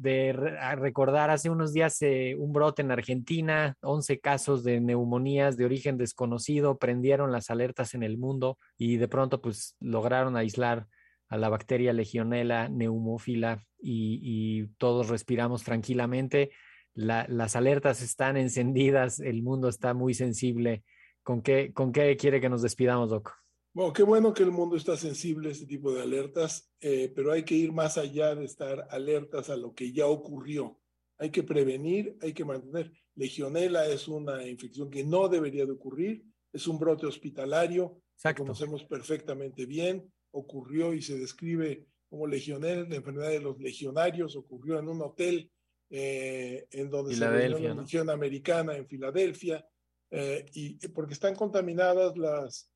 recordar 0.76 1.30
hace 1.30 1.52
unos 1.52 1.72
días 1.72 2.02
eh, 2.02 2.36
un 2.38 2.52
brote 2.52 2.82
en 2.82 2.90
Argentina, 2.90 3.76
11 3.82 4.20
casos 4.20 4.64
de 4.64 4.82
neumonías 4.82 5.56
de 5.56 5.66
origen 5.66 5.98
desconocido, 5.98 6.80
prendieron 6.80 7.32
las 7.32 7.52
alertas 7.52 7.94
en 7.94 8.02
el 8.02 8.18
mundo 8.18 8.58
y 8.76 8.98
de 8.98 9.08
pronto 9.08 9.40
pues 9.40 9.76
lograron 9.80 10.36
aislar 10.36 10.88
a 11.30 11.38
la 11.38 11.50
bacteria 11.50 11.94
legionela 11.94 12.70
neumófila 12.70 13.64
y, 13.80 14.66
todos 14.78 15.10
respiramos 15.10 15.64
tranquilamente. 15.64 16.50
las 16.96 17.56
alertas 17.56 18.02
están 18.02 18.36
encendidas, 18.36 19.20
el 19.20 19.44
mundo 19.44 19.70
está 19.70 19.94
muy 19.94 20.16
sensible. 20.16 20.84
¿Con 21.22 21.44
qué, 21.44 21.72
¿Con 21.72 21.92
qué 21.92 22.18
quiere 22.18 22.42
que 22.42 22.50
nos 22.50 22.64
despidamos, 22.64 23.10
Doc? 23.12 23.45
Bueno, 23.76 23.92
qué 23.92 24.04
bueno 24.04 24.34
que 24.34 24.44
el 24.44 24.52
mundo 24.52 24.78
está 24.78 24.96
sensible 24.96 25.50
a 25.50 25.52
este 25.52 25.66
tipo 25.66 25.94
de 25.94 26.02
alertas, 26.02 26.72
eh, 26.80 27.12
pero 27.14 27.34
hay 27.34 27.44
que 27.44 27.56
ir 27.56 27.74
más 27.74 27.98
allá 27.98 28.34
de 28.34 28.46
estar 28.46 28.88
alertas 28.90 29.50
a 29.50 29.58
lo 29.58 29.76
que 29.76 29.92
ya 29.92 30.08
ocurrió. 30.08 30.80
Hay 31.18 31.30
que 31.30 31.44
prevenir, 31.44 32.18
hay 32.22 32.32
que 32.32 32.46
mantener. 32.46 32.90
Legionela 33.16 33.86
es 33.86 34.08
una 34.08 34.48
infección 34.48 34.90
que 34.90 35.04
no 35.04 35.28
debería 35.28 35.66
de 35.66 35.74
ocurrir, 35.74 36.24
es 36.54 36.66
un 36.68 36.80
brote 36.80 37.06
hospitalario, 37.06 38.02
Exacto. 38.14 38.44
que 38.44 38.48
conocemos 38.48 38.86
perfectamente 38.86 39.66
bien, 39.66 40.10
ocurrió 40.32 40.94
y 40.94 41.02
se 41.02 41.20
describe 41.20 41.86
como 42.10 42.28
legionela, 42.28 42.88
la 42.88 42.96
enfermedad 42.96 43.32
de 43.32 43.42
los 43.42 43.60
legionarios, 43.60 44.38
ocurrió 44.38 44.80
en 44.80 44.88
un 44.88 45.02
hotel 45.02 45.52
eh, 45.90 46.66
en 46.72 46.90
donde 46.90 47.14
se 47.14 47.30
reunió 47.30 47.76
la 47.76 47.82
Legión 47.82 48.10
Americana 48.10 48.78
en 48.78 48.88
Filadelfia, 48.88 49.68
eh, 50.12 50.46
y 50.54 50.76
porque 50.88 51.14
están 51.14 51.36
contaminadas 51.36 52.16
las 52.16 52.72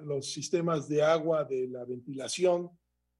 los 0.00 0.32
sistemas 0.32 0.88
de 0.88 1.02
agua 1.02 1.44
de 1.44 1.68
la 1.68 1.84
ventilación 1.84 2.70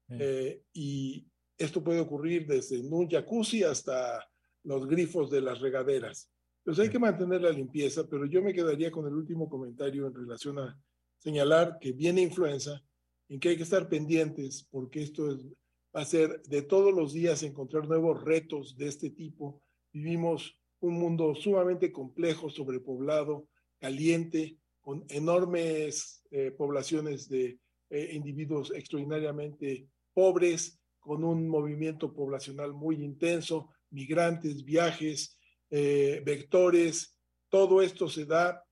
eh, 0.09 0.63
y 0.73 1.27
esto 1.57 1.83
puede 1.83 1.99
ocurrir 1.99 2.47
desde 2.47 2.79
un 2.79 3.07
jacuzzi 3.07 3.63
hasta 3.63 4.27
los 4.63 4.87
grifos 4.87 5.29
de 5.29 5.41
las 5.41 5.59
regaderas. 5.59 6.31
Entonces 6.59 6.85
hay 6.85 6.91
que 6.91 6.99
mantener 6.99 7.41
la 7.41 7.51
limpieza, 7.51 8.07
pero 8.09 8.25
yo 8.25 8.41
me 8.41 8.53
quedaría 8.53 8.91
con 8.91 9.07
el 9.07 9.13
último 9.13 9.49
comentario 9.49 10.07
en 10.07 10.13
relación 10.13 10.59
a 10.59 10.79
señalar 11.17 11.77
que 11.79 11.91
viene 11.91 12.21
influenza, 12.21 12.81
en 13.27 13.39
que 13.39 13.49
hay 13.49 13.57
que 13.57 13.63
estar 13.63 13.89
pendientes 13.89 14.67
porque 14.69 15.03
esto 15.03 15.31
es, 15.31 15.45
va 15.95 16.01
a 16.01 16.05
ser 16.05 16.41
de 16.43 16.61
todos 16.61 16.93
los 16.93 17.13
días 17.13 17.43
encontrar 17.43 17.87
nuevos 17.87 18.23
retos 18.23 18.77
de 18.77 18.87
este 18.87 19.09
tipo. 19.09 19.61
Vivimos 19.91 20.59
un 20.79 20.93
mundo 20.93 21.35
sumamente 21.35 21.91
complejo, 21.91 22.49
sobrepoblado, 22.49 23.47
caliente, 23.79 24.57
con 24.89 25.05
enormes 25.09 26.23
eh, 26.31 26.49
poblaciones 26.49 27.29
de 27.29 27.59
eh, 27.91 28.09
individuos 28.13 28.71
extraordinariamente 28.75 29.87
pobres, 30.15 30.79
con 30.99 31.23
un 31.23 31.47
movimiento 31.47 32.11
poblacional 32.11 32.73
muy 32.73 33.03
intenso, 33.03 33.69
migrantes, 33.91 34.65
viajes, 34.65 35.37
eh, 35.69 36.23
vectores, 36.25 37.15
todo 37.49 37.83
esto 37.83 38.09
se 38.09 38.25
da 38.25 38.65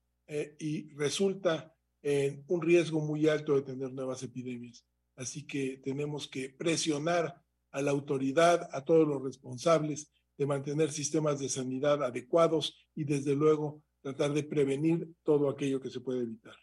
y 0.59 0.89
resulta 0.95 1.71
en 2.01 2.43
un 2.47 2.63
riesgo 2.63 2.99
muy 2.99 3.27
alto 3.27 3.53
de 3.53 3.61
tener 3.61 3.93
nuevas 3.93 4.23
epidemias. 4.23 4.87
Así 5.15 5.45
que 5.45 5.77
tenemos 5.83 6.27
que 6.27 6.49
presionar 6.49 7.39
a 7.69 7.81
la 7.83 7.91
autoridad, 7.91 8.67
a 8.71 8.83
todos 8.83 9.07
los 9.07 9.21
responsables 9.21 10.11
de 10.35 10.47
mantener 10.47 10.91
sistemas 10.91 11.37
de 11.37 11.47
sanidad 11.47 12.03
adecuados 12.03 12.75
y 12.95 13.03
desde 13.03 13.35
luego 13.35 13.83
tratar 14.07 14.33
de 14.33 14.43
prevenir 14.43 15.09
todo 15.23 15.49
aquello 15.49 15.81
que 15.81 15.89
se 15.89 15.99
puede 15.99 16.21
evitar. 16.21 16.55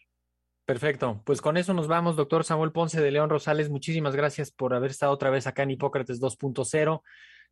Perfecto. 0.65 1.21
Pues 1.25 1.41
con 1.41 1.57
eso 1.57 1.75
nos 1.75 1.87
vamos, 1.87 2.15
doctor 2.15 2.43
Samuel 2.43 2.71
Ponce 2.71 2.99
de 2.99 3.11
León 3.11 3.29
Rosales. 3.29 3.69
Muchísimas 3.69 4.15
gracias 4.15 4.51
por 4.51 4.73
haber 4.73 4.89
estado 4.89 5.11
otra 5.11 5.29
vez 5.29 5.45
acá 5.45 5.61
en 5.61 5.71
Hipócrates 5.71 6.19
2.0. 6.19 7.01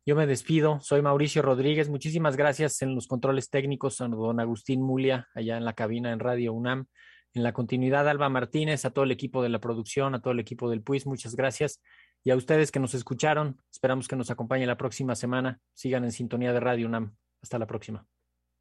Yo 0.04 0.16
me 0.16 0.26
despido. 0.26 0.80
Soy 0.80 1.00
Mauricio 1.00 1.42
Rodríguez. 1.42 1.88
Muchísimas 1.88 2.36
gracias 2.36 2.82
en 2.82 2.96
los 2.96 3.06
controles 3.06 3.50
técnicos 3.50 4.00
a 4.00 4.08
don 4.08 4.40
Agustín 4.40 4.82
Mulia, 4.82 5.28
allá 5.32 5.56
en 5.56 5.64
la 5.64 5.74
cabina 5.74 6.10
en 6.10 6.18
Radio 6.18 6.52
UNAM. 6.52 6.86
En 7.32 7.44
la 7.44 7.52
continuidad, 7.52 8.08
Alba 8.08 8.28
Martínez, 8.28 8.84
a 8.84 8.90
todo 8.90 9.04
el 9.04 9.12
equipo 9.12 9.44
de 9.44 9.48
la 9.48 9.60
producción, 9.60 10.14
a 10.16 10.20
todo 10.20 10.32
el 10.32 10.40
equipo 10.40 10.68
del 10.68 10.82
PUIS, 10.82 11.06
muchas 11.06 11.36
gracias. 11.36 11.80
Y 12.24 12.30
a 12.30 12.36
ustedes 12.36 12.72
que 12.72 12.80
nos 12.80 12.94
escucharon, 12.94 13.60
esperamos 13.72 14.08
que 14.08 14.16
nos 14.16 14.30
acompañen 14.30 14.66
la 14.66 14.76
próxima 14.76 15.14
semana. 15.14 15.60
Sigan 15.72 16.04
en 16.04 16.12
sintonía 16.12 16.52
de 16.52 16.60
Radio 16.60 16.88
UNAM. 16.88 17.14
Hasta 17.42 17.58
la 17.58 17.66
próxima. 17.66 18.06